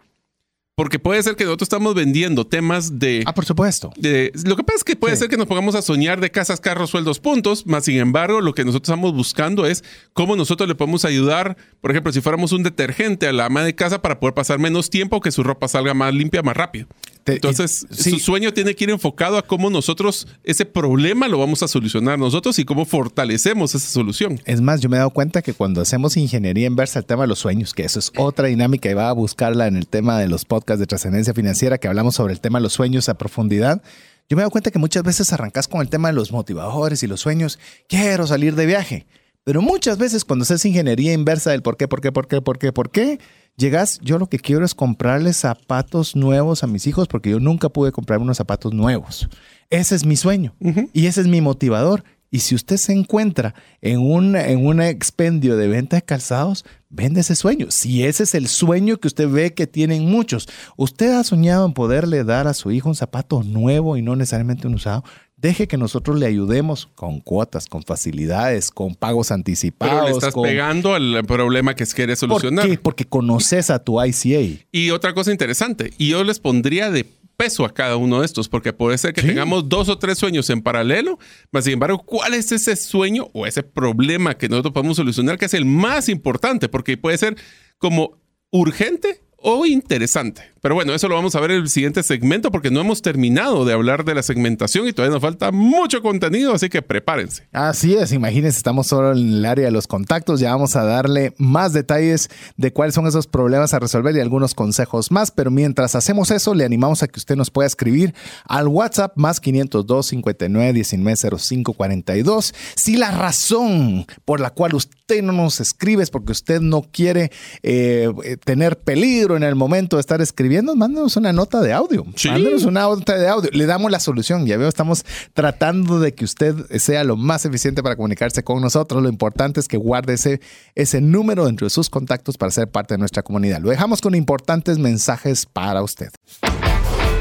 [0.76, 3.24] Porque puede ser que nosotros estamos vendiendo temas de...
[3.26, 3.94] Ah, por supuesto.
[3.96, 6.60] De, lo que pasa es que puede ser que nos pongamos a soñar de casas,
[6.60, 10.76] carros, sueldos, puntos, más sin embargo, lo que nosotros estamos buscando es cómo nosotros le
[10.76, 14.34] podemos ayudar, por ejemplo, si fuéramos un detergente a la ama de casa para poder
[14.34, 16.88] pasar menos tiempo, que su ropa salga más limpia, más rápido.
[17.26, 21.68] Entonces, su sueño tiene que ir enfocado a cómo nosotros ese problema lo vamos a
[21.68, 24.40] solucionar nosotros y cómo fortalecemos esa solución.
[24.46, 27.28] Es más, yo me he dado cuenta que cuando hacemos ingeniería inversa al tema de
[27.28, 30.28] los sueños, que eso es otra dinámica y va a buscarla en el tema de
[30.28, 33.82] los podcasts de trascendencia financiera, que hablamos sobre el tema de los sueños a profundidad.
[34.30, 37.02] Yo me he dado cuenta que muchas veces arrancas con el tema de los motivadores
[37.02, 37.60] y los sueños.
[37.88, 39.06] Quiero salir de viaje.
[39.46, 42.58] Pero muchas veces cuando haces ingeniería inversa del por qué, por qué, por qué, por
[42.58, 43.20] qué, por qué,
[43.56, 47.70] llegas, yo lo que quiero es comprarles zapatos nuevos a mis hijos porque yo nunca
[47.70, 49.30] pude comprar unos zapatos nuevos.
[49.70, 50.56] Ese es mi sueño
[50.94, 52.04] y ese es mi motivador.
[52.32, 57.22] Y si usted se encuentra en un, en un expendio de venta de calzados, vende
[57.22, 57.68] ese sueño.
[57.70, 61.74] Si ese es el sueño que usted ve que tienen muchos, usted ha soñado en
[61.74, 65.04] poderle dar a su hijo un zapato nuevo y no necesariamente un usado,
[65.38, 69.94] Deje que nosotros le ayudemos con cuotas, con facilidades, con pagos anticipados.
[69.94, 72.66] Pero le estás pegando al problema que quiere solucionar.
[72.66, 72.82] ¿Por qué?
[72.82, 74.64] Porque conoces a tu ICA.
[74.72, 77.06] Y otra cosa interesante, y yo les pondría de
[77.36, 80.50] peso a cada uno de estos, porque puede ser que tengamos dos o tres sueños
[80.50, 81.20] en paralelo,
[81.52, 85.46] mas sin embargo, ¿cuál es ese sueño o ese problema que nosotros podemos solucionar que
[85.46, 86.70] es el más importante?
[86.70, 87.36] Porque puede ser
[87.78, 88.18] como
[88.52, 90.42] urgente o interesante.
[90.66, 93.66] Pero bueno, eso lo vamos a ver en el siguiente segmento porque no hemos terminado
[93.66, 97.48] de hablar de la segmentación y todavía nos falta mucho contenido, así que prepárense.
[97.54, 101.36] Así es, imagínense, estamos solo en el área de los contactos, ya vamos a darle
[101.38, 105.94] más detalles de cuáles son esos problemas a resolver y algunos consejos más, pero mientras
[105.94, 110.74] hacemos eso, le animamos a que usted nos pueda escribir al WhatsApp más 502 59
[110.74, 112.56] 19 05 42.
[112.76, 117.32] Si la razón por la cual usted no nos escribe es porque usted no quiere
[117.62, 118.12] eh,
[118.44, 122.06] tener peligro en el momento de estar escribiendo, mándenos una nota de audio.
[122.06, 123.50] Mándenos una nota de audio.
[123.52, 124.46] Le damos la solución.
[124.46, 129.02] Ya veo, estamos tratando de que usted sea lo más eficiente para comunicarse con nosotros.
[129.02, 130.42] Lo importante es que guarde ese,
[130.76, 133.62] ese número dentro de sus contactos para ser parte de nuestra comunidad.
[133.62, 136.10] Lo dejamos con importantes mensajes para usted.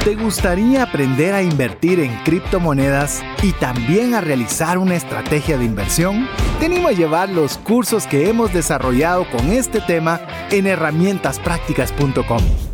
[0.04, 6.28] ¿Te gustaría aprender a invertir en criptomonedas y también a realizar una estrategia de inversión?
[6.60, 10.20] Te animo a llevar los cursos que hemos desarrollado con este tema
[10.50, 12.73] en herramientasprácticas.com.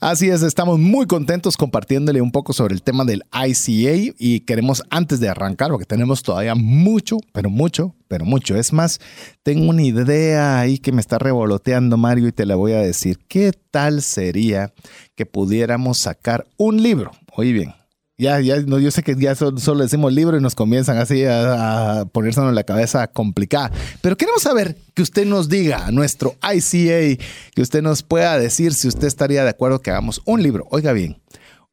[0.00, 4.84] Así es, estamos muy contentos compartiéndole un poco sobre el tema del ICA y queremos
[4.90, 8.54] antes de arrancar, porque tenemos todavía mucho, pero mucho, pero mucho.
[8.54, 9.00] Es más,
[9.42, 13.18] tengo una idea ahí que me está revoloteando Mario y te la voy a decir.
[13.26, 14.72] ¿Qué tal sería
[15.16, 17.10] que pudiéramos sacar un libro?
[17.34, 17.74] Oye bien,
[18.18, 22.00] ya, ya, no, yo sé que ya solo, decimos libro y nos comienzan así a,
[22.00, 23.70] a ponerse en la cabeza complicada.
[24.00, 28.88] Pero queremos saber que usted nos diga nuestro ICA, que usted nos pueda decir si
[28.88, 30.66] usted estaría de acuerdo que hagamos un libro.
[30.70, 31.22] Oiga bien,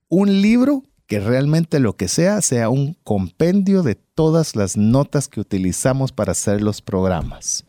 [0.08, 5.40] un libro que realmente lo que sea sea un compendio de todas las notas que
[5.40, 7.66] utilizamos para hacer los programas.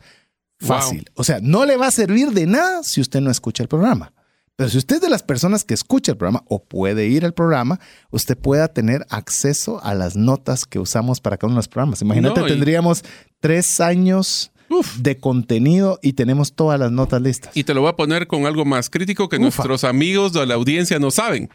[0.59, 1.09] Fácil.
[1.15, 4.13] O sea, no le va a servir de nada si usted no escucha el programa.
[4.57, 7.33] Pero si usted es de las personas que escucha el programa o puede ir al
[7.33, 7.79] programa,
[8.09, 12.01] usted pueda tener acceso a las notas que usamos para cada uno de los programas.
[12.01, 13.03] Imagínate, No, y- tendríamos
[13.39, 14.51] tres años
[14.97, 17.55] de contenido y tenemos todas las notas listas.
[17.55, 19.43] Y te lo voy a poner con algo más crítico que Ufa.
[19.43, 21.49] nuestros amigos de la audiencia no saben.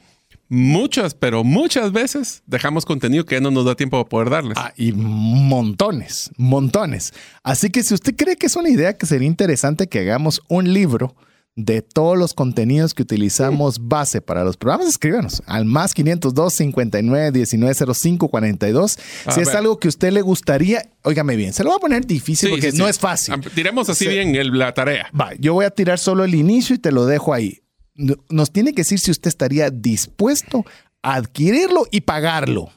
[0.49, 4.55] Muchas, pero muchas veces dejamos contenido que ya no nos da tiempo para poder darles.
[4.57, 7.13] Ah, y montones, montones.
[7.43, 10.73] Así que si usted cree que es una idea que sería interesante que hagamos un
[10.73, 11.15] libro
[11.55, 17.31] de todos los contenidos que utilizamos base para los programas, escríbanos al más 502 59
[17.33, 18.99] 19 05 42.
[19.27, 21.81] A si es algo que a usted le gustaría, óigame bien, se lo voy a
[21.81, 22.91] poner difícil Sí, porque sí, no sí.
[22.91, 23.35] es fácil.
[23.35, 24.11] Am- Tiremos así Sí.
[24.11, 25.09] bien el- la tarea.
[25.19, 27.59] Va, yo voy a tirar solo el inicio y te lo dejo ahí.
[27.95, 30.65] No- Nos tiene que decir si usted estaría dispuesto a
[31.03, 32.71] adquirirlo y pagarlo.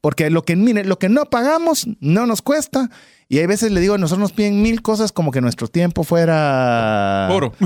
[0.00, 2.90] Porque lo que, mire, lo que no pagamos no nos cuesta.
[3.28, 7.28] Y hay veces le digo, nosotros nos piden mil cosas como que nuestro tiempo fuera...
[7.30, 7.52] Oro.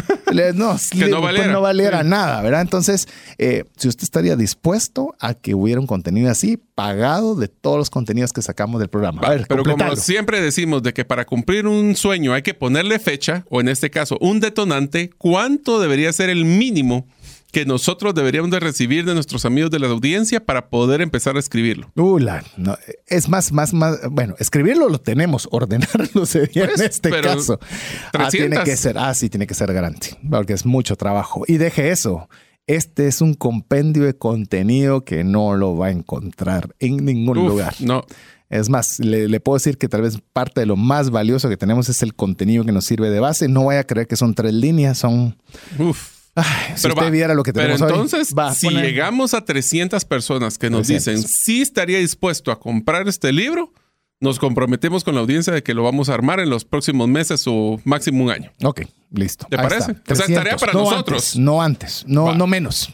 [0.54, 1.52] No, Que no valiera.
[1.52, 2.08] no valiera Sí.
[2.08, 2.60] nada, ¿verdad?
[2.60, 3.06] Entonces,
[3.38, 7.88] eh, si usted estaría dispuesto a que hubiera un contenido así, pagado de todos los
[7.88, 9.22] contenidos que sacamos del programa.
[9.22, 12.98] A ver, Pero como siempre decimos de que para cumplir un sueño hay que ponerle
[12.98, 17.06] fecha, o en este caso un detonante, ¿cuánto debería ser el mínimo
[17.54, 21.38] que nosotros deberíamos de recibir de nuestros amigos de la audiencia para poder empezar a
[21.38, 21.90] escribirlo?
[21.96, 22.76] Uh, la- no,
[23.06, 27.58] es más, más, más, bueno, escribirlo lo tenemos, ordenarlo sería Pues, en este caso.
[28.12, 28.64] Ah, tiene 300.
[28.64, 31.44] que ser, ah, sí, tiene que ser grande, porque es mucho trabajo.
[31.48, 32.28] Y deje eso,
[32.66, 37.48] este es un compendio de contenido que no lo va a encontrar en ningún Uf,
[37.48, 37.74] lugar.
[37.80, 38.04] No,
[38.50, 41.56] Es más, le, le puedo decir que tal vez parte de lo más valioso que
[41.56, 43.48] tenemos es el contenido que nos sirve de base.
[43.48, 45.36] No vaya a creer que son tres líneas, son...
[45.78, 46.13] uf.
[46.36, 47.10] Ay, si Pero usted va.
[47.10, 50.86] viera lo que Pero tenemos hoy, entonces, va, si llegamos a 300 personas que nos
[50.88, 51.14] 300.
[51.22, 53.72] dicen sí estaría dispuesto a comprar este libro,
[54.24, 57.44] nos comprometemos con la audiencia de que lo vamos a armar en los próximos meses
[57.46, 58.50] o máximo un año.
[58.64, 58.80] Ok,
[59.12, 59.46] listo.
[59.48, 59.92] ¿Te Ahí parece?
[59.92, 60.12] está.
[60.12, 60.60] O sea, tarea 300.
[60.60, 61.22] para no nosotros.
[61.22, 62.34] Antes, no antes, no, Va.
[62.34, 62.90] no menos.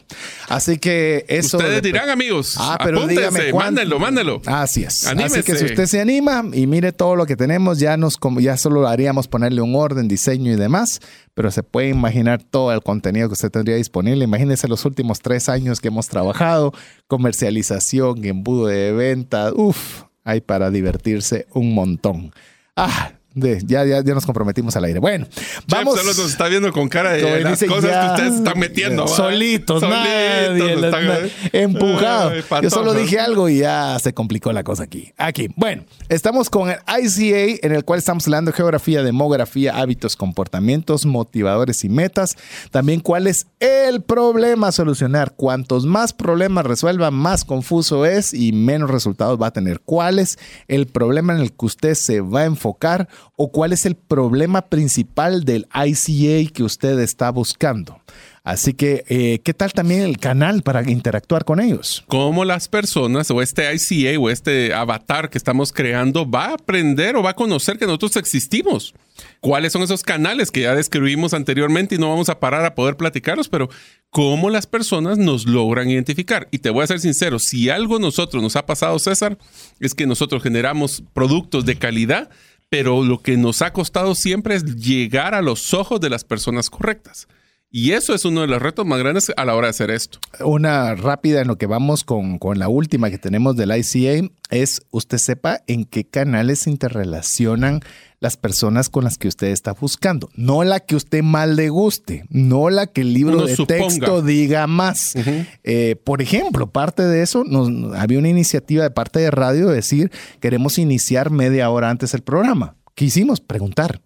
[0.48, 1.56] Así que eso.
[1.56, 4.42] Ustedes de- dirán, amigos, Ah, pero dígame mándenlo, mándenlo.
[4.44, 5.06] Así es.
[5.06, 5.38] Anímese.
[5.38, 8.56] Así que si usted se anima y mire todo lo que tenemos, ya nos ya
[8.56, 11.00] solo haríamos ponerle un orden, diseño y demás,
[11.34, 14.24] pero se puede imaginar todo el contenido que usted tendría disponible.
[14.24, 16.72] Imagínese los últimos tres años que hemos trabajado,
[17.06, 22.32] comercialización, embudo de venta, uff, hay para divertirse un montón.
[22.76, 24.98] Ah, de- ya, ya, ya nos comprometimos al aire.
[25.00, 25.26] Bueno,
[25.68, 25.94] vamos.
[25.96, 28.34] Jeff solo nos está viendo con cara de Como las dice, cosas ya, que ustedes
[28.34, 29.02] están metiendo.
[29.04, 29.08] ¿va?
[29.08, 31.18] Solitos, nadie, están- na-
[31.52, 32.30] empujado.
[32.30, 35.12] Ay, Yo solo dije algo y ya se complicó la cosa aquí.
[35.16, 40.16] Aquí, bueno, estamos con el ICA en el cual estamos hablando de geografía, demografía, hábitos,
[40.16, 42.36] comportamientos, motivadores y metas.
[42.70, 45.34] También cuál es el problema a solucionar.
[45.36, 49.80] Cuantos más problemas resuelva, más confuso es y menos resultados va a tener.
[49.80, 50.38] ¿Cuál es
[50.68, 54.62] el problema en el que usted se va a enfocar o cuál es el problema
[54.62, 58.00] principal del ICA que usted está buscando?
[58.42, 62.04] Así que, eh, ¿qué tal también el canal para interactuar con ellos?
[62.06, 67.16] cómo las personas o este ICA o este avatar que estamos creando va a aprender
[67.16, 68.94] o va a conocer que nosotros existimos.
[69.40, 72.96] ¿Cuáles son esos canales que ya describimos anteriormente y no vamos a parar a poder
[72.96, 73.48] platicarlos?
[73.48, 73.68] Pero
[74.10, 76.48] cómo las personas nos logran identificar.
[76.50, 79.38] Y te voy a ser sincero, si algo nosotros nos ha pasado, César,
[79.78, 82.30] es que nosotros generamos productos de calidad,
[82.70, 86.70] pero lo que nos ha costado siempre es llegar a los ojos de las personas
[86.70, 87.26] correctas.
[87.72, 90.18] Y eso es uno de los retos más grandes a la hora de hacer esto.
[90.40, 94.82] Una rápida en lo que vamos con, con la última que tenemos del ICA es
[94.90, 97.80] usted sepa en qué canales se interrelacionan
[98.18, 100.30] las personas con las que usted está buscando.
[100.34, 103.84] No la que usted más le guste, no la que el libro Uno de suponga.
[103.84, 105.14] texto diga más.
[105.62, 109.76] Eh, por ejemplo, parte de eso, nos, había una iniciativa de parte de radio de
[109.76, 110.10] decir,
[110.40, 112.74] queremos iniciar media hora antes el programa.
[112.94, 113.40] ¿Qué hicimos?
[113.40, 114.02] Preguntar.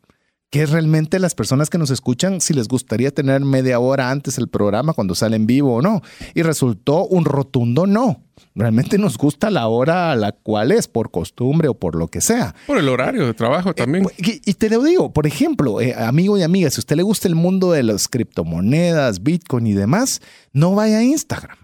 [0.54, 4.38] ¿Qué es realmente las personas que nos escuchan si les gustaría tener media hora antes
[4.38, 6.00] el programa cuando sale en vivo o no?
[6.32, 8.22] Y resultó un rotundo no.
[8.54, 12.20] Realmente nos gusta la hora a la cual es, por costumbre o por lo que
[12.20, 12.54] sea.
[12.68, 14.06] Por el horario de trabajo también.
[14.16, 17.02] Y, y te lo digo, por ejemplo, eh, amigo y amiga, si a usted le
[17.02, 21.63] gusta el mundo de las criptomonedas, Bitcoin y demás, no vaya a Instagram.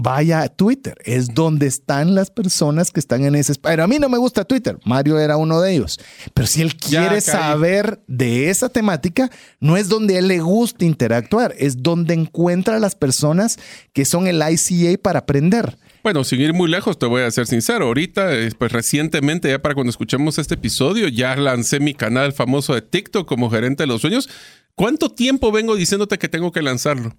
[0.00, 3.72] Vaya a Twitter, es donde están las personas que están en ese espacio.
[3.72, 5.98] Pero a mí no me gusta Twitter, Mario era uno de ellos.
[6.34, 9.30] Pero si él quiere saber de esa temática,
[9.60, 13.58] no es donde él le gusta interactuar, es donde encuentra a las personas
[13.92, 15.76] que son el ICA para aprender.
[16.02, 17.86] Bueno, sin ir muy lejos, te voy a ser sincero.
[17.86, 22.74] Ahorita, eh, pues recientemente, ya para cuando escuchemos este episodio, ya lancé mi canal famoso
[22.74, 24.28] de TikTok como gerente de los sueños.
[24.74, 27.16] ¿Cuánto tiempo vengo diciéndote que tengo que lanzarlo?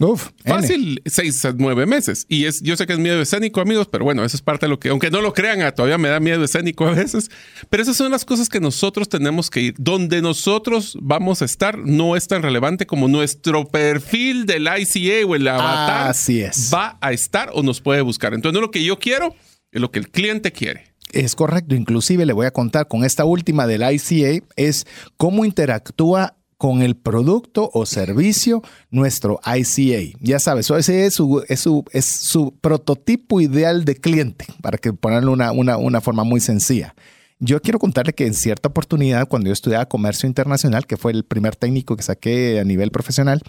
[0.00, 2.26] Uf, Fácil, seis a nueve meses.
[2.28, 4.70] Y es, yo sé que es miedo escénico, amigos, pero bueno, eso es parte de
[4.70, 7.30] lo que, aunque no lo crean, ah, todavía me da miedo escénico a veces.
[7.70, 9.74] Pero esas son las cosas que nosotros tenemos que ir.
[9.78, 15.36] Donde nosotros vamos a estar no es tan relevante como nuestro perfil del ICA o
[15.36, 16.72] el avatar Así es.
[16.74, 18.34] va a estar o nos puede buscar.
[18.34, 19.36] Entonces, no lo que yo quiero,
[19.70, 20.92] es lo que el cliente quiere.
[21.12, 21.76] Es correcto.
[21.76, 24.86] Inclusive le voy a contar con esta última del ICA es
[25.16, 30.16] cómo interactúa con el producto o servicio nuestro ICA.
[30.18, 35.52] Ya sabes, su, es su, es su prototipo ideal de cliente, para que ponerlo una,
[35.52, 36.94] una, una forma muy sencilla.
[37.38, 41.24] Yo quiero contarle que en cierta oportunidad, cuando yo estudiaba comercio internacional, que fue el
[41.24, 43.42] primer técnico que saqué a nivel profesional,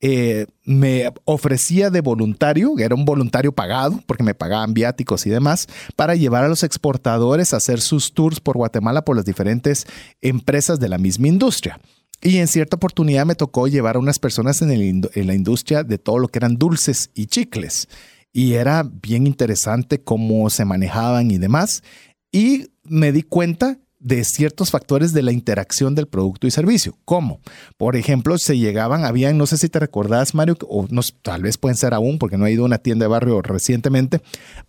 [0.00, 5.68] eh, me ofrecía de voluntario, era un voluntario pagado, porque me pagaban viáticos y demás,
[5.94, 9.86] para llevar a los exportadores a hacer sus tours por Guatemala por las diferentes
[10.20, 11.78] empresas de la misma industria.
[12.26, 15.84] Y en cierta oportunidad me tocó llevar a unas personas en, el, en la industria
[15.84, 17.86] de todo lo que eran dulces y chicles.
[18.32, 21.84] Y era bien interesante cómo se manejaban y demás.
[22.32, 26.98] Y me di cuenta de ciertos factores de la interacción del producto y servicio.
[27.04, 27.38] ¿Cómo?
[27.76, 31.58] Por ejemplo, se llegaban, habían, no sé si te recordás, Mario, o no, tal vez
[31.58, 34.20] pueden ser aún, porque no he ido a una tienda de barrio recientemente.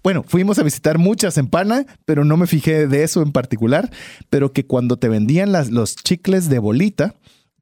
[0.03, 3.89] Bueno, fuimos a visitar muchas en Pana, pero no me fijé de eso en particular,
[4.29, 7.15] pero que cuando te vendían las, los chicles de bolita,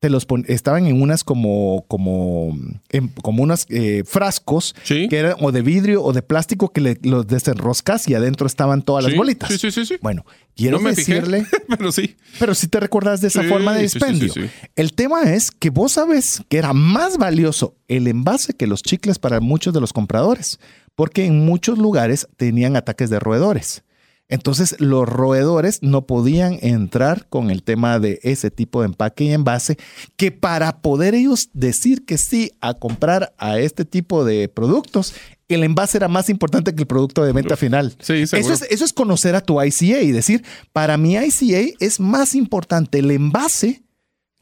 [0.06, 2.56] te los estaban en unas como como
[2.92, 5.08] en, como unos eh, frascos Sí.
[5.10, 8.84] que eran o de vidrio o de plástico que le, los desenroscas y adentro estaban
[8.84, 9.50] todas las Sí, bolitas.
[9.50, 9.96] sí, sí, sí, sí.
[10.04, 10.24] Bueno,
[10.56, 11.48] quiero no me fijé, decirle,
[11.80, 12.16] pero sí.
[12.38, 14.32] pero si te recordás de esa Sí, forma de sí, sí, dispendio.
[14.34, 14.50] sí, sí.
[14.76, 19.18] El tema es que vos sabes que era más valioso el envase que los chicles
[19.18, 20.60] para muchos de los compradores,
[20.94, 23.82] porque en muchos lugares tenían ataques de roedores.
[24.28, 29.32] Entonces los roedores no podían entrar con el tema de ese tipo de empaque y
[29.32, 29.78] envase,
[30.18, 35.14] que para poder ellos decir que sí a comprar a este tipo de productos,
[35.48, 37.96] el envase era más importante que el producto de venta final.
[38.00, 38.14] Sí.
[38.14, 42.34] Eso es, eso es conocer a tu ICA y decir, para mi ICA es más
[42.34, 43.84] importante el envase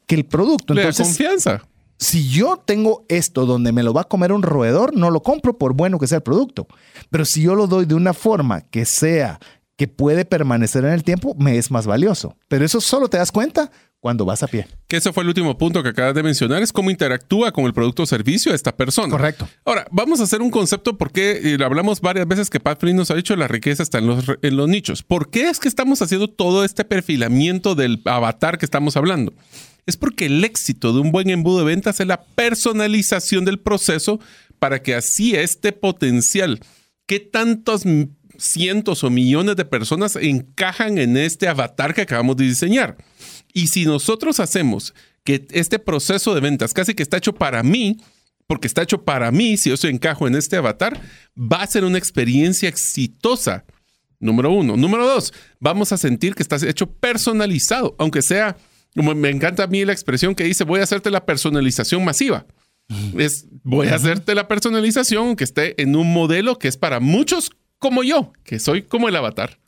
[0.06, 0.72] que el producto.
[0.72, 1.68] Le da Entonces, confianza.
[1.98, 5.58] si yo tengo esto donde me lo va a comer un roedor, no lo compro
[5.58, 6.66] por bueno que sea el producto.
[7.10, 9.38] Pero si yo lo doy de una forma que sea
[9.76, 12.36] que puede permanecer en el tiempo, me es más valioso.
[12.48, 13.70] Pero eso solo te das cuenta
[14.04, 14.68] cuando vas a pie.
[14.86, 17.72] Que ese fue el último punto que acabas de mencionar, es cómo interactúa con el
[17.72, 19.08] producto o servicio de esta persona.
[19.08, 19.48] Correcto.
[19.64, 23.10] Ahora, vamos a hacer un concepto porque eh, hablamos varias veces que Pat Flynn nos
[23.10, 25.02] ha dicho la riqueza está en los, en los nichos.
[25.02, 29.32] ¿Por qué es que estamos haciendo todo este perfilamiento del avatar que estamos hablando?
[29.86, 34.20] Es porque el éxito de un buen embudo de ventas es la personalización del proceso
[34.58, 36.60] para que así este potencial,
[37.06, 37.84] que tantos
[38.38, 42.96] cientos o millones de personas encajan en este avatar que acabamos de diseñar.
[43.52, 47.98] Y si nosotros hacemos que este proceso de ventas casi que está hecho para mí,
[48.46, 51.00] porque está hecho para mí, si yo soy encajo en este avatar,
[51.36, 53.64] va a ser una experiencia exitosa.
[54.20, 54.76] Número uno.
[54.76, 58.56] Número dos, vamos a sentir que está hecho personalizado, aunque sea,
[58.94, 62.46] como me encanta a mí la expresión que dice, voy a hacerte la personalización masiva.
[63.16, 67.50] Es, voy a hacerte la personalización que esté en un modelo que es para muchos
[67.84, 69.58] como yo, que soy como el avatar.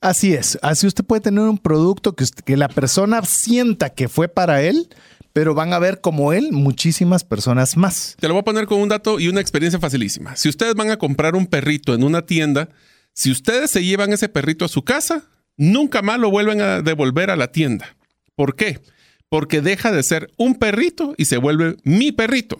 [0.00, 0.56] Así es.
[0.62, 4.62] Así usted puede tener un producto que, usted- que la persona sienta que fue para
[4.62, 4.88] él,
[5.32, 8.16] pero van a ver como él muchísimas personas más.
[8.20, 10.36] Te lo voy a poner con un dato y una experiencia facilísima.
[10.36, 12.68] Si ustedes van a comprar un perrito en una tienda,
[13.14, 15.24] si ustedes se llevan ese perrito a su casa,
[15.56, 17.96] nunca más lo vuelven a devolver a la tienda.
[18.36, 18.80] ¿Por qué?
[19.28, 22.58] Porque deja de ser un perrito y se vuelve mi perrito.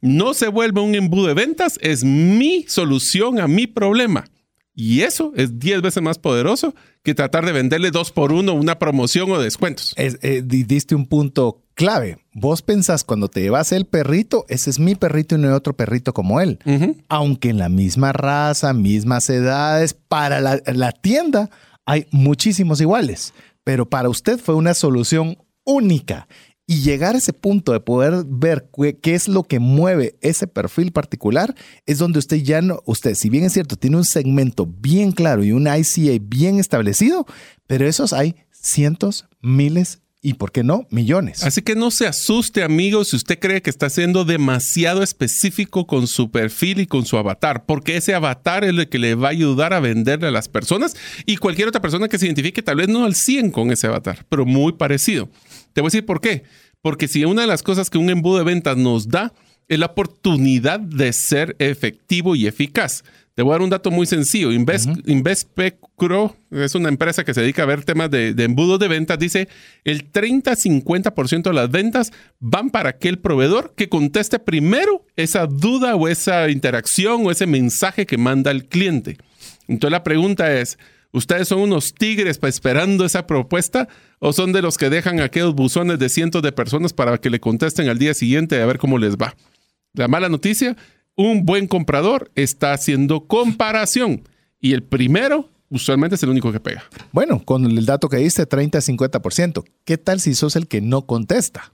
[0.00, 4.24] No se vuelve un embudo de ventas, es mi solución a mi problema.
[4.74, 8.78] Y eso es 10 veces más poderoso que tratar de venderle dos por uno una
[8.78, 9.92] promoción o descuentos.
[9.96, 12.18] Es- eh, di- diste un punto clave.
[12.32, 15.74] Vos pensás cuando te llevas el perrito, ese es mi perrito y no hay otro
[15.76, 16.58] perrito como él.
[17.08, 21.50] Aunque en la misma raza, mismas edades, para la, la tienda
[21.84, 23.34] hay muchísimos iguales,
[23.64, 26.26] pero para usted fue una solución única.
[26.70, 28.70] Y llegar a ese punto de poder ver
[29.02, 31.52] qué, es lo que mueve ese perfil particular
[31.84, 35.42] es donde usted ya no, usted, si bien es cierto, tiene un segmento bien claro
[35.42, 37.26] y un ICA bien establecido,
[37.66, 41.42] pero esos hay cientos, miles y, ¿por qué no?, millones.
[41.44, 46.06] Así que no se asuste, amigo, si usted cree que está siendo demasiado específico con
[46.06, 49.32] su perfil y con su avatar, porque ese avatar es el que le va a
[49.32, 50.94] ayudar a venderle a las personas
[51.24, 54.26] y cualquier otra persona que se identifique, tal vez no al 100 con ese avatar,
[54.28, 55.30] pero muy parecido.
[55.72, 56.44] Te voy a decir por qué.
[56.82, 59.32] Porque si una de las cosas que un embudo de ventas nos da
[59.68, 63.04] es la oportunidad de ser efectivo y eficaz.
[63.34, 64.52] Te voy a dar un dato muy sencillo.
[64.52, 68.88] Invest, InvestPecro es una empresa que se dedica a ver temas de, de embudos de
[68.88, 69.18] ventas.
[69.18, 69.48] Dice
[69.84, 76.08] el 30-50% de las ventas van para aquel proveedor que conteste primero esa duda o
[76.08, 79.16] esa interacción o ese mensaje que manda el cliente.
[79.68, 80.78] Entonces la pregunta es,
[81.12, 85.98] ¿ustedes son unos tigres esperando esa propuesta o son de los que dejan aquellos buzones
[85.98, 89.16] de cientos de personas para que le contesten al día siguiente a ver cómo les
[89.16, 89.34] va?
[89.92, 90.76] La mala noticia,
[91.20, 94.26] un buen comprador está haciendo comparación
[94.58, 96.84] y el primero usualmente es el único que pega.
[97.12, 99.64] Bueno, con el dato que diste, 30-50%.
[99.84, 101.72] ¿Qué tal si sos el que no contesta?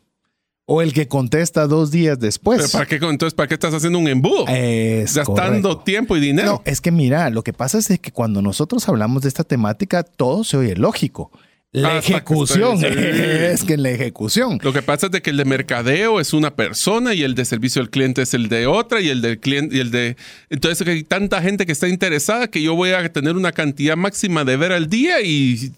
[0.66, 2.59] O el que contesta dos días después.
[2.59, 4.47] ¿Pero para qué, entonces, ¿para qué estás haciendo un embudo?
[4.49, 5.84] Es Gastando correcto.
[5.84, 6.55] tiempo y dinero.
[6.55, 10.03] No, es que mira, lo que pasa es que cuando nosotros hablamos de esta temática,
[10.03, 11.30] todo se oye lógico.
[11.77, 14.59] La Hasta ejecución, es que la ejecución.
[14.62, 17.45] Lo que pasa es de que el de mercadeo es una persona y el de
[17.45, 20.16] servicio al cliente es el de otra y el del cliente y el de
[20.49, 24.45] entonces hay tanta gente que está interesada que yo voy a tener una cantidad máxima
[24.45, 25.72] de ver al día y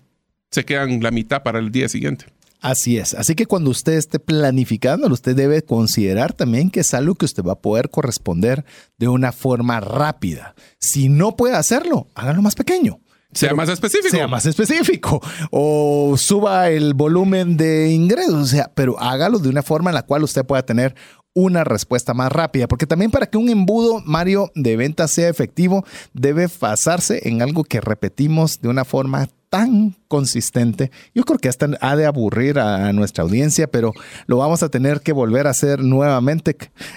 [0.53, 2.27] se quedan la mitad para el día siguiente.
[2.61, 3.15] Así es.
[3.15, 7.43] Así que cuando usted esté planificándolo, usted debe considerar también que es algo que usted
[7.43, 8.65] va a poder corresponder
[8.99, 10.55] de una forma rápida.
[10.79, 13.01] Si no puede hacerlo, hágalo más pequeño.
[13.39, 14.11] Sea más específico.
[14.11, 15.21] Sea más específico.
[15.51, 18.35] O suba el volumen de ingresos.
[18.35, 20.95] O sea, pero hágalo de una forma en la cual usted pueda tener
[21.35, 22.67] una respuesta más rápida.
[22.67, 27.65] Porque también para que un embudo, Mario, de venta sea efectivo, debe basarse en algo
[27.65, 30.91] que repetimos de una forma tan consistente.
[31.15, 33.93] Yo creo que hasta ha de aburrir a nuestra audiencia, pero
[34.27, 36.57] lo vamos a tener que volver a hacer nuevamente.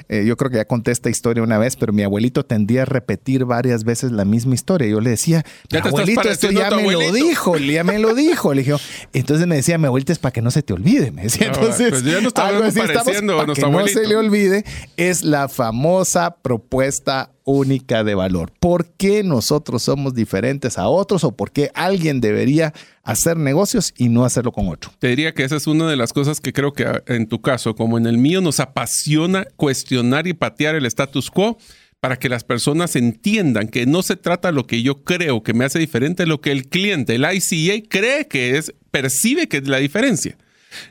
[0.09, 2.85] Eh, yo creo que ya conté esta historia una vez, pero mi abuelito tendía a
[2.85, 4.87] repetir varias veces la misma historia.
[4.87, 7.13] Yo le decía, estás abuelito, esto ya me lo abuelito".
[7.13, 8.53] dijo, ya me lo dijo.
[8.53, 8.75] Le dije,
[9.13, 11.11] entonces me decía, mi abuelita es para que no se te olvide.
[11.11, 13.99] Me decía, entonces, pues ya nos está algo así a para que no abuelito.
[13.99, 14.65] se le olvide,
[14.97, 18.51] es la famosa propuesta única de valor.
[18.59, 22.73] ¿Por qué nosotros somos diferentes a otros o por qué alguien debería
[23.03, 24.91] hacer negocios y no hacerlo con otro?
[24.99, 27.41] Te diría que esa es una de las cosas que creo que ah, en tu
[27.41, 31.57] caso, como en el mío, nos apasiona cuestionar y patear el status quo
[31.99, 35.65] para que las personas entiendan que no se trata lo que yo creo que me
[35.65, 39.77] hace diferente, lo que el cliente, el ICA, cree que es, percibe que es la
[39.77, 40.35] diferencia.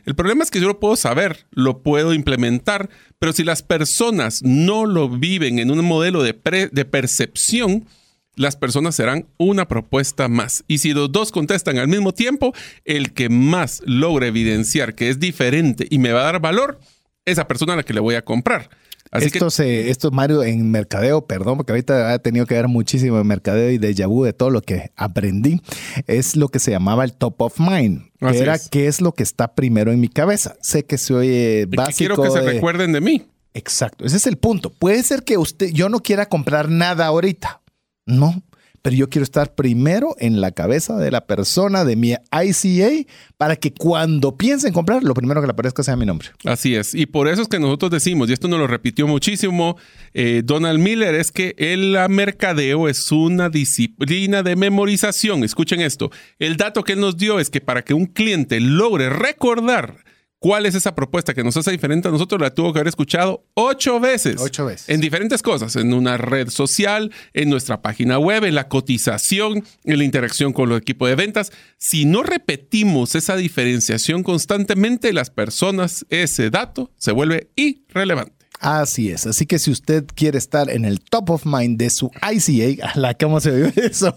[0.04, 2.90] El problema es que yo lo puedo saber, lo puedo implementar,
[3.20, 7.86] pero si las personas no lo viven en un modelo de, percepción,
[8.34, 10.64] las personas serán una propuesta más.
[10.66, 12.54] Y si los dos contestan al mismo tiempo,
[12.86, 16.80] el que más logre evidenciar que es diferente y me va a dar valor,
[17.26, 18.70] esa persona a la que le voy a comprar.
[19.12, 22.68] Así esto, que se, esto, Mario, en mercadeo, perdón, porque ahorita he tenido que ver
[22.68, 25.60] muchísimo en mercadeo y de vu de todo lo que aprendí,
[26.06, 28.68] es lo que se llamaba el top of mind, que Así era es.
[28.68, 30.56] qué es lo que está primero en mi cabeza.
[30.62, 31.96] Sé que se oye que básico.
[32.14, 33.26] quiero que se de- recuerden de mí.
[33.52, 34.70] Exacto, ese es el punto.
[34.70, 37.62] Puede ser que usted, yo no quiera comprar nada ahorita,
[38.06, 38.40] no,
[38.82, 43.56] pero yo quiero estar primero en la cabeza de la persona de mi ICA para
[43.56, 46.28] que cuando piense en comprar, lo primero que le aparezca sea mi nombre.
[46.44, 46.94] Así es.
[46.94, 49.76] Y por eso es que nosotros decimos, y esto nos lo repitió muchísimo
[50.14, 55.44] eh, Donald Miller, es que el mercadeo es una disciplina de memorización.
[55.44, 56.10] Escuchen esto.
[56.38, 60.04] El dato que él nos dio es que para que un cliente logre recordar
[60.40, 63.44] cuál es esa propuesta que nos hace diferente a nosotros, la tuvo que haber escuchado
[63.54, 64.40] ocho veces.
[64.40, 64.88] Ocho veces.
[64.88, 69.98] En diferentes cosas, en una red social, en nuestra página web, en la cotización, en
[69.98, 71.52] la interacción con los equipos de ventas.
[71.78, 78.39] Si no repetimos esa diferenciación constantemente, las personas, ese dato se vuelve irrelevante.
[78.60, 79.26] Así es.
[79.26, 82.98] Así que si usted quiere estar en el top of mind de su ICA, a
[82.98, 84.14] la cómo se ve eso,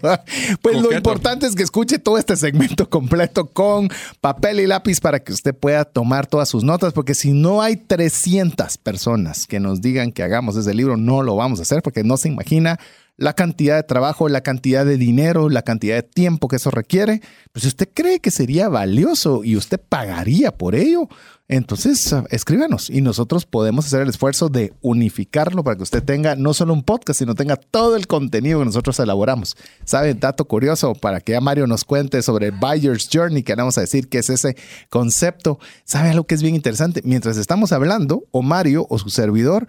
[0.60, 3.88] pues lo importante es que escuche todo este segmento completo con
[4.20, 7.76] papel y lápiz para que usted pueda tomar todas sus notas, porque si no hay
[7.76, 12.04] 300 personas que nos digan que hagamos ese libro, no lo vamos a hacer porque
[12.04, 12.78] no se imagina
[13.16, 17.22] la cantidad de trabajo, la cantidad de dinero, la cantidad de tiempo que eso requiere.
[17.52, 21.08] Pues si usted cree que sería valioso y usted pagaría por ello,
[21.46, 26.36] entonces ah, escríbanos y nosotros podemos hacer el esfuerzo de unificarlo para que usted tenga
[26.36, 29.54] no solo un podcast, sino tenga todo el contenido que nosotros elaboramos.
[29.84, 30.14] ¿Sabe?
[30.14, 34.08] Dato curioso para que ya Mario nos cuente sobre Buyer's Journey, que vamos a decir
[34.08, 34.56] que es ese
[34.88, 35.58] concepto.
[35.84, 37.02] ¿Sabe algo que es bien interesante?
[37.04, 39.66] Mientras estamos hablando, o Mario o su servidor,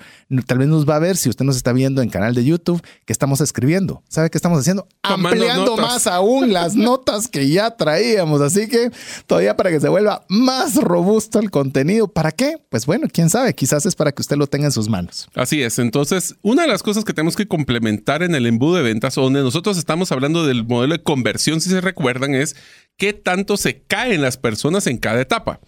[0.47, 2.81] tal vez nos va a ver si usted nos está viendo en canal de YouTube,
[3.03, 4.01] que estamos escribiendo.
[4.07, 4.87] ¿Sabe qué estamos haciendo?
[5.01, 5.85] Tomando Ampliando notas.
[5.85, 8.39] más aún las notas que ya traíamos.
[8.39, 8.91] Así que
[9.27, 11.64] todavía para que se vuelva más robusto el contenido.
[12.13, 12.57] ¿Para qué?
[12.69, 13.53] Pues bueno, quién sabe.
[13.53, 15.27] Quizás es para que usted lo tenga en sus manos.
[15.35, 15.79] Así es.
[15.79, 19.41] Entonces, una de las cosas que tenemos que complementar en el embudo de ventas, donde
[19.41, 22.55] nosotros estamos hablando del modelo de conversión, si se recuerdan, es
[22.97, 25.59] qué tanto se caen las personas en cada etapa.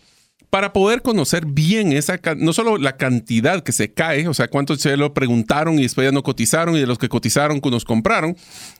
[0.49, 4.80] Para poder conocer bien esa, no solo la cantidad que se cae, o sea, cuántos
[4.82, 7.84] se lo preguntaron y después ya no cotizaron y de los que cotizaron que nos
[7.84, 8.38] compraron,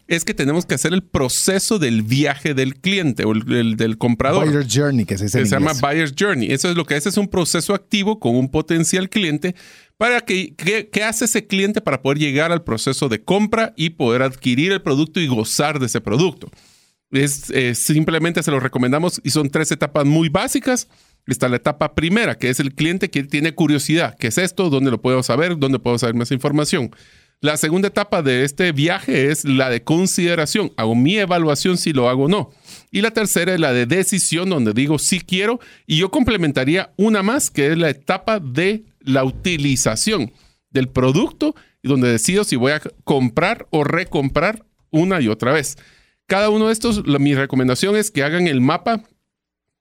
[0.08, 4.46] es que tenemos que hacer el proceso del viaje del cliente o el, del comprador.
[4.46, 6.52] Buyer's Journey, que se, se llama Buyer's Journey.
[6.52, 9.54] Eso es lo que hace, es un proceso activo con un potencial cliente
[9.98, 14.22] para que, ¿qué hace ese cliente para poder llegar al proceso de compra y poder
[14.22, 16.50] adquirir el producto y gozar de ese producto?
[17.12, 20.88] Es, eh, simplemente se lo recomendamos y son tres etapas muy básicas.
[21.28, 24.16] Está la etapa primera, que es el cliente que tiene curiosidad.
[24.18, 24.70] ¿Qué es esto?
[24.70, 25.58] ¿Dónde lo puedo saber?
[25.58, 26.92] ¿Dónde puedo saber más información?
[27.40, 30.72] La segunda etapa de este viaje es la de consideración.
[30.76, 32.50] Hago mi evaluación si lo hago o no.
[32.92, 35.60] Y la tercera es la de decisión, donde digo sí quiero.
[35.86, 40.32] Y yo complementaría una más, que es la etapa de la utilización
[40.72, 45.78] del producto, donde decido si voy a comprar o recomprar una y otra vez.
[46.26, 49.04] Cada uno de estos, mi recomendación es que hagan el mapa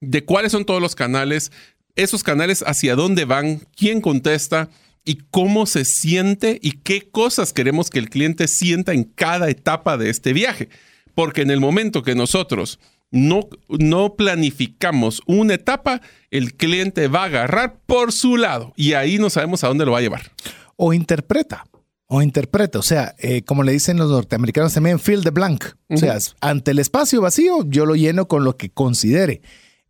[0.01, 1.53] de cuáles son todos los canales,
[1.95, 4.69] esos canales hacia dónde van, quién contesta
[5.05, 9.97] y cómo se siente y qué cosas queremos que el cliente sienta en cada etapa
[9.97, 10.69] de este viaje.
[11.15, 12.79] Porque en el momento que nosotros
[13.11, 19.19] no, no planificamos una etapa, el cliente va a agarrar por su lado y ahí
[19.19, 20.33] no sabemos a dónde lo va a llevar.
[20.77, 21.65] O interpreta
[22.09, 22.79] o interpreta.
[22.79, 25.65] O sea, eh, como le dicen los norteamericanos también, fill the blank.
[25.89, 29.41] O sea, ante el espacio vacío, yo lo lleno con lo que considere.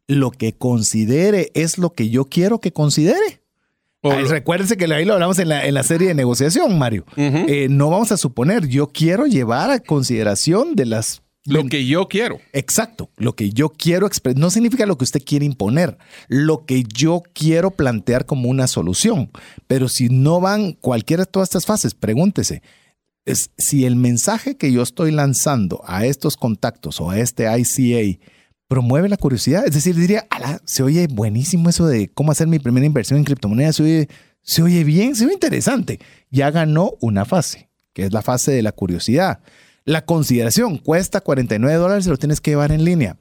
[0.08, 3.42] Lo que considere es lo que yo quiero que considere.
[4.02, 7.04] recuérdense que ahí lo hablamos en la, serie de negociación, Mario.
[7.16, 12.08] Eh, no vamos a suponer, yo quiero llevar a consideración de las lo que yo
[12.08, 12.40] quiero.
[12.52, 13.08] Exacto.
[13.16, 14.38] Lo que yo quiero expresar.
[14.38, 15.96] No significa lo que usted quiere imponer.
[16.28, 19.30] Lo que yo quiero plantear como una solución.
[19.66, 22.62] Pero si no van cualquiera de todas estas fases, pregúntese.
[23.24, 28.20] Es, si el mensaje que yo estoy lanzando a estos contactos o a este ICA
[28.68, 30.26] promueve la curiosidad, es decir, diría,
[30.64, 34.09] se oye buenísimo eso de cómo hacer mi primera inversión en criptomonedas, se oye,
[34.43, 36.01] se oye bien, se oye interesante.
[36.30, 39.40] Ya ganó una fase, que es la fase de la curiosidad.
[39.84, 43.16] La consideración cuesta 49 dólares y lo tienes que llevar en línea.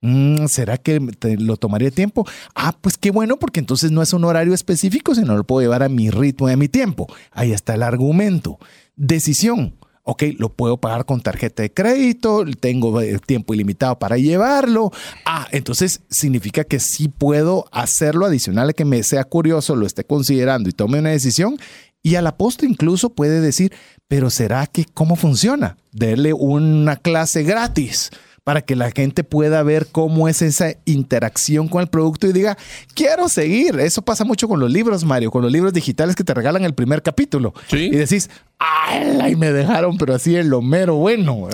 [0.00, 1.00] Mm, ¿Será que
[1.38, 2.26] lo tomaría tiempo?
[2.54, 5.82] Ah, pues qué bueno, porque entonces no es un horario específico, sino lo puedo llevar
[5.82, 7.06] a mi ritmo y a mi tiempo.
[7.32, 8.58] Ahí está el argumento.
[8.96, 9.77] Decisión.
[10.10, 14.90] Ok, lo puedo pagar con tarjeta de crédito, tengo eh, tiempo ilimitado para llevarlo.
[15.26, 20.04] Ah, entonces significa que sí puedo hacerlo adicional a que me sea curioso, lo esté
[20.04, 21.58] considerando y tome una decisión.
[22.02, 23.74] Y al apóstol incluso puede decir,
[24.08, 25.76] pero ¿será que cómo funciona?
[25.92, 28.10] Darle una clase gratis
[28.48, 32.56] para que la gente pueda ver cómo es esa interacción con el producto y diga,
[32.94, 33.78] quiero seguir.
[33.78, 36.72] Eso pasa mucho con los libros, Mario, con los libros digitales que te regalan el
[36.72, 37.52] primer capítulo.
[37.70, 39.36] Y decís, ¡ay!
[39.36, 41.46] Me dejaron, pero así en lo mero bueno.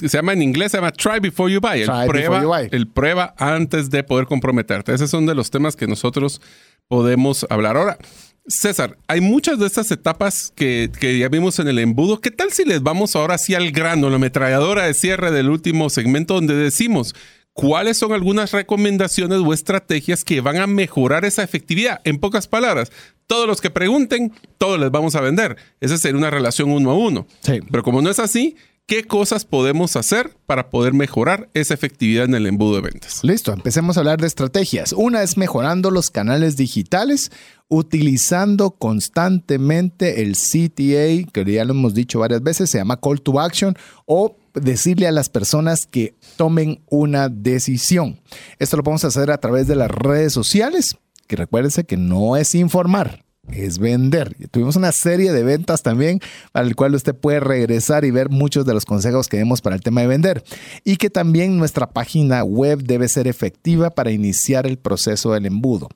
[0.00, 1.82] se llama en inglés, se llama Try Before You Buy.
[1.82, 4.94] El, prueba, el prueba antes de poder comprometerte.
[4.94, 6.40] Ese son de los temas que nosotros
[6.88, 7.98] podemos hablar ahora.
[8.46, 12.20] César, hay muchas de estas etapas que, ya vimos en el embudo.
[12.20, 15.90] ¿Qué tal si les vamos ahora sí al grano, la ametralladora de cierre del último
[15.90, 17.14] segmento donde decimos
[17.52, 22.00] cuáles son algunas recomendaciones o estrategias que van a mejorar esa efectividad?
[22.04, 22.90] En pocas palabras,
[23.26, 25.56] todos los que pregunten, todos les vamos a vender.
[25.80, 27.26] Esa sería una relación uno a uno.
[27.70, 28.56] Pero como no es así,
[28.88, 33.22] ¿qué cosas podemos hacer para poder mejorar esa efectividad en el embudo de ventas?
[33.22, 34.94] Listo, empecemos a hablar de estrategias.
[34.94, 37.30] Una es mejorando los canales digitales
[37.68, 43.38] utilizando constantemente el CTA, que ya lo hemos dicho varias veces, se llama Call to
[43.38, 48.18] Action, o decirle a las personas que tomen una decisión.
[48.58, 50.96] Esto lo podemos hacer a través de las redes sociales,
[51.26, 53.22] que recuérdense que no es informar,
[53.52, 54.36] es vender.
[54.50, 56.20] Tuvimos una serie de ventas también
[56.52, 59.76] para el cual usted puede regresar y ver muchos de los consejos que demos para
[59.76, 60.44] el tema de vender.
[60.84, 65.88] Y que también nuestra página web debe ser efectiva para iniciar el proceso del embudo.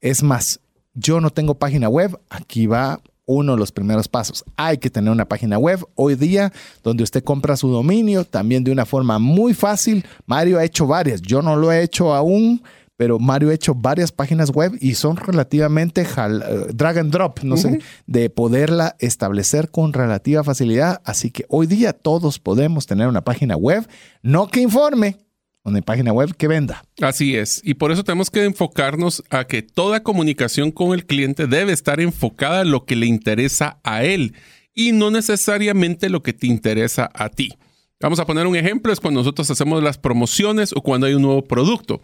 [0.00, 0.60] Es más,
[0.94, 4.44] yo no tengo página web, aquí va uno de los primeros pasos.
[4.56, 6.52] Hay que tener una página web hoy día
[6.82, 10.04] donde usted compra su dominio también de una forma muy fácil.
[10.26, 12.60] Mario ha hecho varias, yo no lo he hecho aún,
[13.00, 17.56] pero Mario ha hecho varias páginas web y son relativamente eh, drag and drop, no
[17.56, 21.00] sé, de poderla establecer con relativa facilidad.
[21.06, 23.88] Así que hoy día todos podemos tener una página web,
[24.20, 25.16] no que informe,
[25.64, 26.84] una página web que venda.
[27.00, 27.62] Así es.
[27.64, 32.00] Y por eso tenemos que enfocarnos a que toda comunicación con el cliente debe estar
[32.00, 34.34] enfocada en lo que le interesa a él
[34.74, 37.54] y no necesariamente lo que te interesa a ti.
[38.02, 41.20] Vamos a poner un ejemplo, es cuando nosotros hacemos las promociones o cuando hay un
[41.20, 42.00] nuevo producto.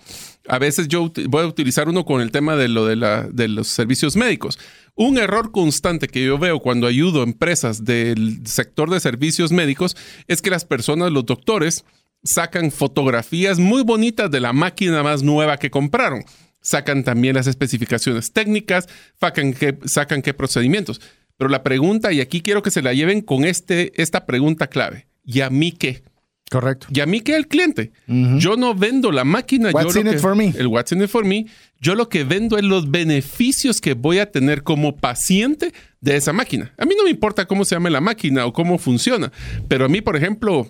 [0.47, 4.14] A veces yo voy a utilizar uno con el tema de lo de, los servicios
[4.14, 4.59] médicos.
[4.94, 9.97] Un error constante que yo veo cuando ayudo a empresas del sector de servicios médicos
[10.27, 11.86] es que las personas, los doctores,
[12.23, 16.24] sacan fotografías muy bonitas de la máquina más nueva que compraron.
[16.60, 18.86] sacan también las especificaciones técnicas,
[19.18, 21.01] sacan qué, sacan qué procedimientos.
[21.39, 25.06] Pero la pregunta, y aquí quiero que se la lleven con este, esta pregunta clave,
[25.27, 26.03] ¿y a mí qué?
[26.48, 26.86] Correcto.
[26.94, 27.90] Y a mí que el cliente.
[28.07, 29.70] Yo no vendo la máquina.
[29.73, 30.55] What's yo in lo it que- for me?
[30.57, 31.47] El what's in it for me.
[31.81, 36.32] Yo lo que vendo es los beneficios que voy a tener como paciente de esa
[36.32, 36.73] máquina.
[36.78, 39.32] A mí no me importa cómo se llame la máquina o cómo funciona.
[39.66, 40.69] Pero a mí, por ejemplo,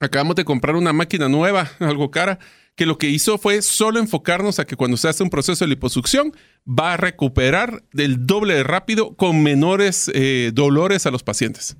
[0.00, 2.38] acabamos de comprar una máquina nueva, algo cara,
[2.74, 5.68] que lo que hizo fue solo enfocarnos a que cuando se hace un proceso de
[5.68, 6.32] liposucción
[6.66, 11.76] va a recuperar del doble de rápido con menores eh, dolores a los pacientes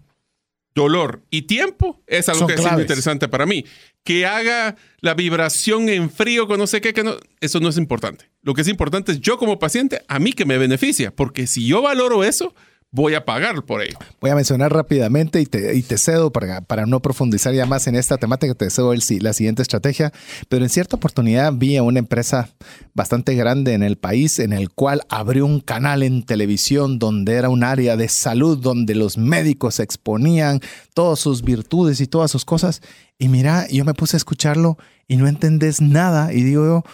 [0.74, 3.64] dolor y tiempo es algo Son que es muy interesante para mí.
[4.02, 7.78] Que haga la vibración en frío con no sé qué, que no, eso no es
[7.78, 8.30] importante.
[8.42, 11.66] Lo que es importante es yo como paciente, a mí que me beneficia, porque si
[11.66, 12.54] yo valoro eso,
[12.94, 13.98] voy a pagar por ello.
[14.20, 17.88] Voy a mencionar rápidamente y te, y te cedo para, para no profundizar ya más
[17.88, 20.12] en esta temática, te cedo el, la siguiente estrategia,
[20.48, 22.50] pero en cierta oportunidad vi a una empresa
[22.94, 27.48] bastante grande en el país en el cual abrió un canal en televisión donde era
[27.48, 30.60] un área de salud, donde los médicos exponían
[30.94, 32.80] todas sus virtudes y todas sus cosas.
[33.18, 36.84] Y mira, yo me puse a escucharlo y no entendés nada y digo yo,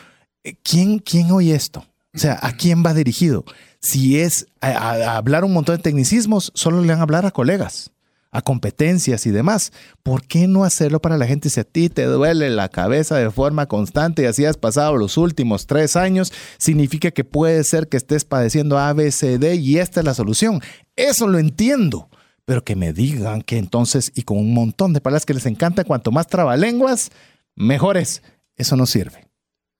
[0.44, 1.84] eh, ¿quién, quién oye esto?
[2.14, 3.44] O sea, ¿a quién va dirigido?
[3.80, 7.92] Si es a, hablar un montón de tecnicismos, solo le van a hablar a colegas,
[8.32, 9.72] a competencias y demás.
[10.02, 11.50] ¿Por qué no hacerlo para la gente?
[11.50, 15.16] Si a ti te duele la cabeza de forma constante y así has pasado los
[15.16, 20.14] últimos tres años, significa que puede ser que estés padeciendo ABCD y esta es la
[20.14, 20.60] solución.
[20.96, 22.08] Eso lo entiendo.
[22.44, 25.84] Pero que me digan que entonces, y con un montón de palabras que les encanta,
[25.84, 27.10] cuanto más trabalenguas,
[27.54, 28.22] mejores.
[28.56, 29.28] Eso no sirve.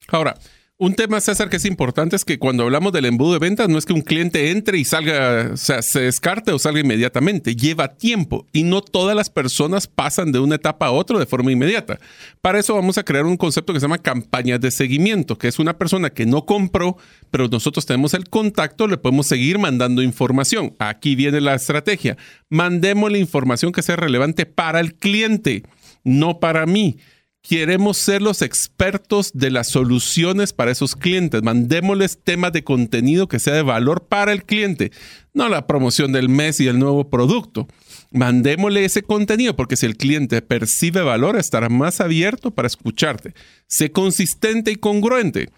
[0.07, 0.37] Ahora,
[0.81, 3.77] un tema, César, que es importante es que cuando hablamos del embudo de ventas, no
[3.77, 7.55] es que un cliente entre y salga, o sea, se descarte o salga inmediatamente.
[7.55, 11.53] Lleva tiempo y no todas las personas pasan de una etapa a otra de forma
[11.53, 12.01] inmediata.
[12.41, 15.59] Para eso vamos a crear un concepto que se llama campañas de seguimiento, que es
[15.59, 16.97] una persona que no compró,
[17.31, 20.75] pero nosotros tenemos el contacto, le podemos seguir mandando información.
[20.79, 22.17] Aquí viene la estrategia.
[22.49, 25.63] Mandemos la información que sea relevante para el cliente,
[26.05, 26.97] no para mí.
[27.43, 31.43] Queremos ser los expertos de las soluciones para esos clientes.
[31.43, 34.93] Mandémosles temas de contenido que sea de valor para el cliente,
[35.33, 37.67] no la promoción del mes y el nuevo producto.
[38.13, 43.35] Mandémosle ese contenido porque si el cliente percibe valor, estará más abierto para escucharte.
[43.67, 45.49] Sé consistente y congruente.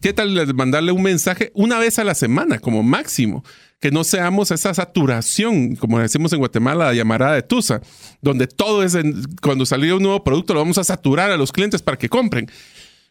[0.00, 3.44] ¿Qué tal mandarle un mensaje una vez a la semana como máximo?
[3.80, 7.80] Que no seamos esa saturación, como decimos en Guatemala, la llamarada de Tusa,
[8.22, 8.96] donde todo es,
[9.42, 12.50] cuando salió un nuevo producto, lo vamos a saturar a los clientes para que compren.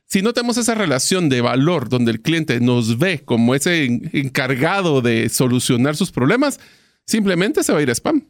[0.07, 4.10] Si no tenemos esa relación de valor donde el cliente nos ve como ese en-
[4.14, 6.60] encargado de solucionar sus problemas,
[7.05, 8.23] simplemente se va a ir a spam.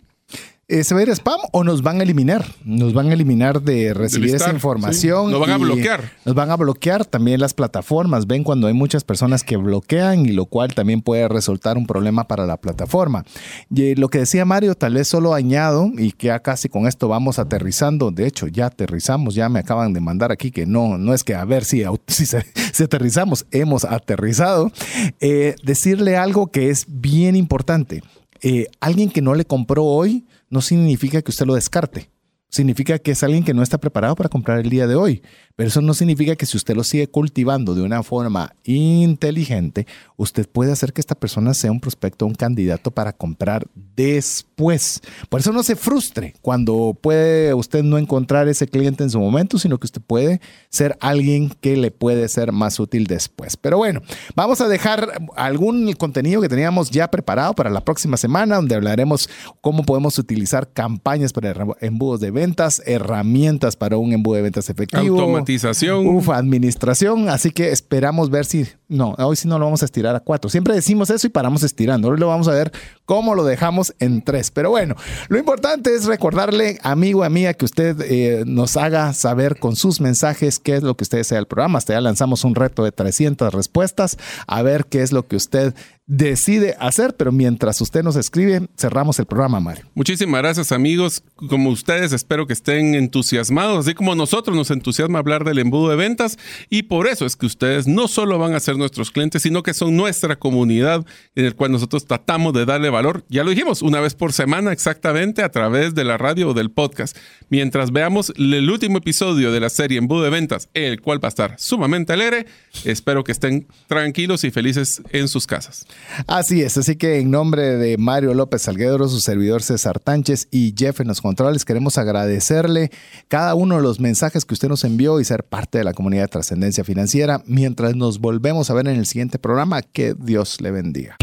[0.69, 2.45] Eh, ¿Se va a ir a spam o nos van a eliminar?
[2.63, 5.25] Nos van a eliminar de recibir esa listar, información.
[5.27, 5.31] sí.
[5.31, 6.11] Nos van a bloquear.
[6.23, 8.27] Nos van a bloquear también las plataformas.
[8.27, 12.29] Ven cuando hay muchas personas que bloquean y lo cual también puede resultar un problema
[12.29, 13.25] para la plataforma.
[13.69, 16.87] Y eh, lo que decía Mario, tal vez solo añado y que ya casi con
[16.87, 18.11] esto vamos aterrizando.
[18.11, 21.35] De hecho, ya aterrizamos, ya me acaban de mandar aquí que no, no es que
[21.35, 24.71] a ver si, si, se- si aterrizamos, hemos aterrizado.
[25.19, 28.01] Eh, decirle algo que es bien importante.
[28.41, 32.11] Eh, alguien que no le compró hoy no significa que usted lo descarte.
[32.53, 35.23] Significa que es alguien que no está preparado para comprar el día de hoy.
[35.55, 40.47] Pero eso no significa que si usted lo sigue cultivando de una forma inteligente, usted
[40.47, 43.65] puede hacer que esta persona sea un prospecto, un candidato para comprar
[43.95, 45.01] después.
[45.29, 49.57] Por eso no se frustre cuando puede usted no encontrar ese cliente en su momento,
[49.57, 50.39] sino que usted puede
[50.69, 53.57] ser alguien que le puede ser más útil después.
[53.57, 54.03] Pero bueno,
[54.35, 59.27] vamos a dejar algún contenido que teníamos ya preparado para la próxima semana, donde hablaremos
[59.61, 65.01] cómo podemos utilizar campañas para embudos de ventas, herramientas para un embudo de ventas efectivo.
[65.01, 66.05] Automatización.
[66.07, 67.29] Uf, administración.
[67.29, 68.67] Así que esperamos ver si.
[68.89, 70.49] No, hoy sí no lo vamos a estirar a cuatro.
[70.49, 72.09] Siempre decimos eso y paramos estirando.
[72.09, 72.71] Hoy lo vamos a ver
[73.05, 74.51] cómo lo dejamos en tres.
[74.51, 74.95] Pero bueno,
[75.29, 80.59] lo importante es recordarle, amigo, amiga, que usted eh, nos haga saber con sus mensajes
[80.59, 81.77] qué es lo que usted desea del programa.
[81.77, 84.17] Hasta ya lanzamos un reto de 300 respuestas.
[84.47, 85.73] A ver qué es lo que usted
[86.05, 87.15] decide hacer.
[87.15, 89.85] Pero mientras usted nos escribe, cerramos el programa, Mario.
[89.93, 91.23] Muchísimas gracias amigos.
[91.35, 95.95] Como ustedes, espero que estén entusiasmados, así como nosotros nos entusiasma hablar del embudo de
[95.95, 96.37] ventas.
[96.69, 99.73] Y por eso es que ustedes no solo van a ser nuestros clientes, sino que
[99.73, 101.05] son nuestra comunidad
[101.35, 103.25] en el cual nosotros tratamos de darle valor.
[103.29, 106.71] Ya lo dijimos, una vez por semana exactamente a través de la radio o del
[106.71, 107.17] podcast.
[107.49, 111.29] Mientras veamos el último episodio de la serie Embudo de Ventas, el cual va a
[111.29, 112.45] estar sumamente alegre,
[112.83, 115.85] espero que estén tranquilos y felices en sus casas.
[116.27, 120.73] Así es, así que en nombre de Mario López Salguedro, su servidor César Tánchez y
[120.77, 122.91] Jeff en los controles, queremos agradecer agradecerle
[123.27, 126.23] cada uno de los mensajes que usted nos envió y ser parte de la comunidad
[126.23, 127.41] de trascendencia financiera.
[127.45, 131.17] Mientras nos volvemos a ver en el siguiente programa, que Dios le bendiga.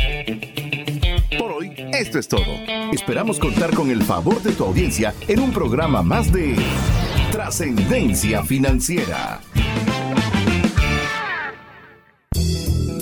[1.39, 2.43] Por hoy, esto es todo.
[2.93, 6.57] Esperamos contar con el favor de tu audiencia en un programa más de
[7.31, 9.41] trascendencia financiera.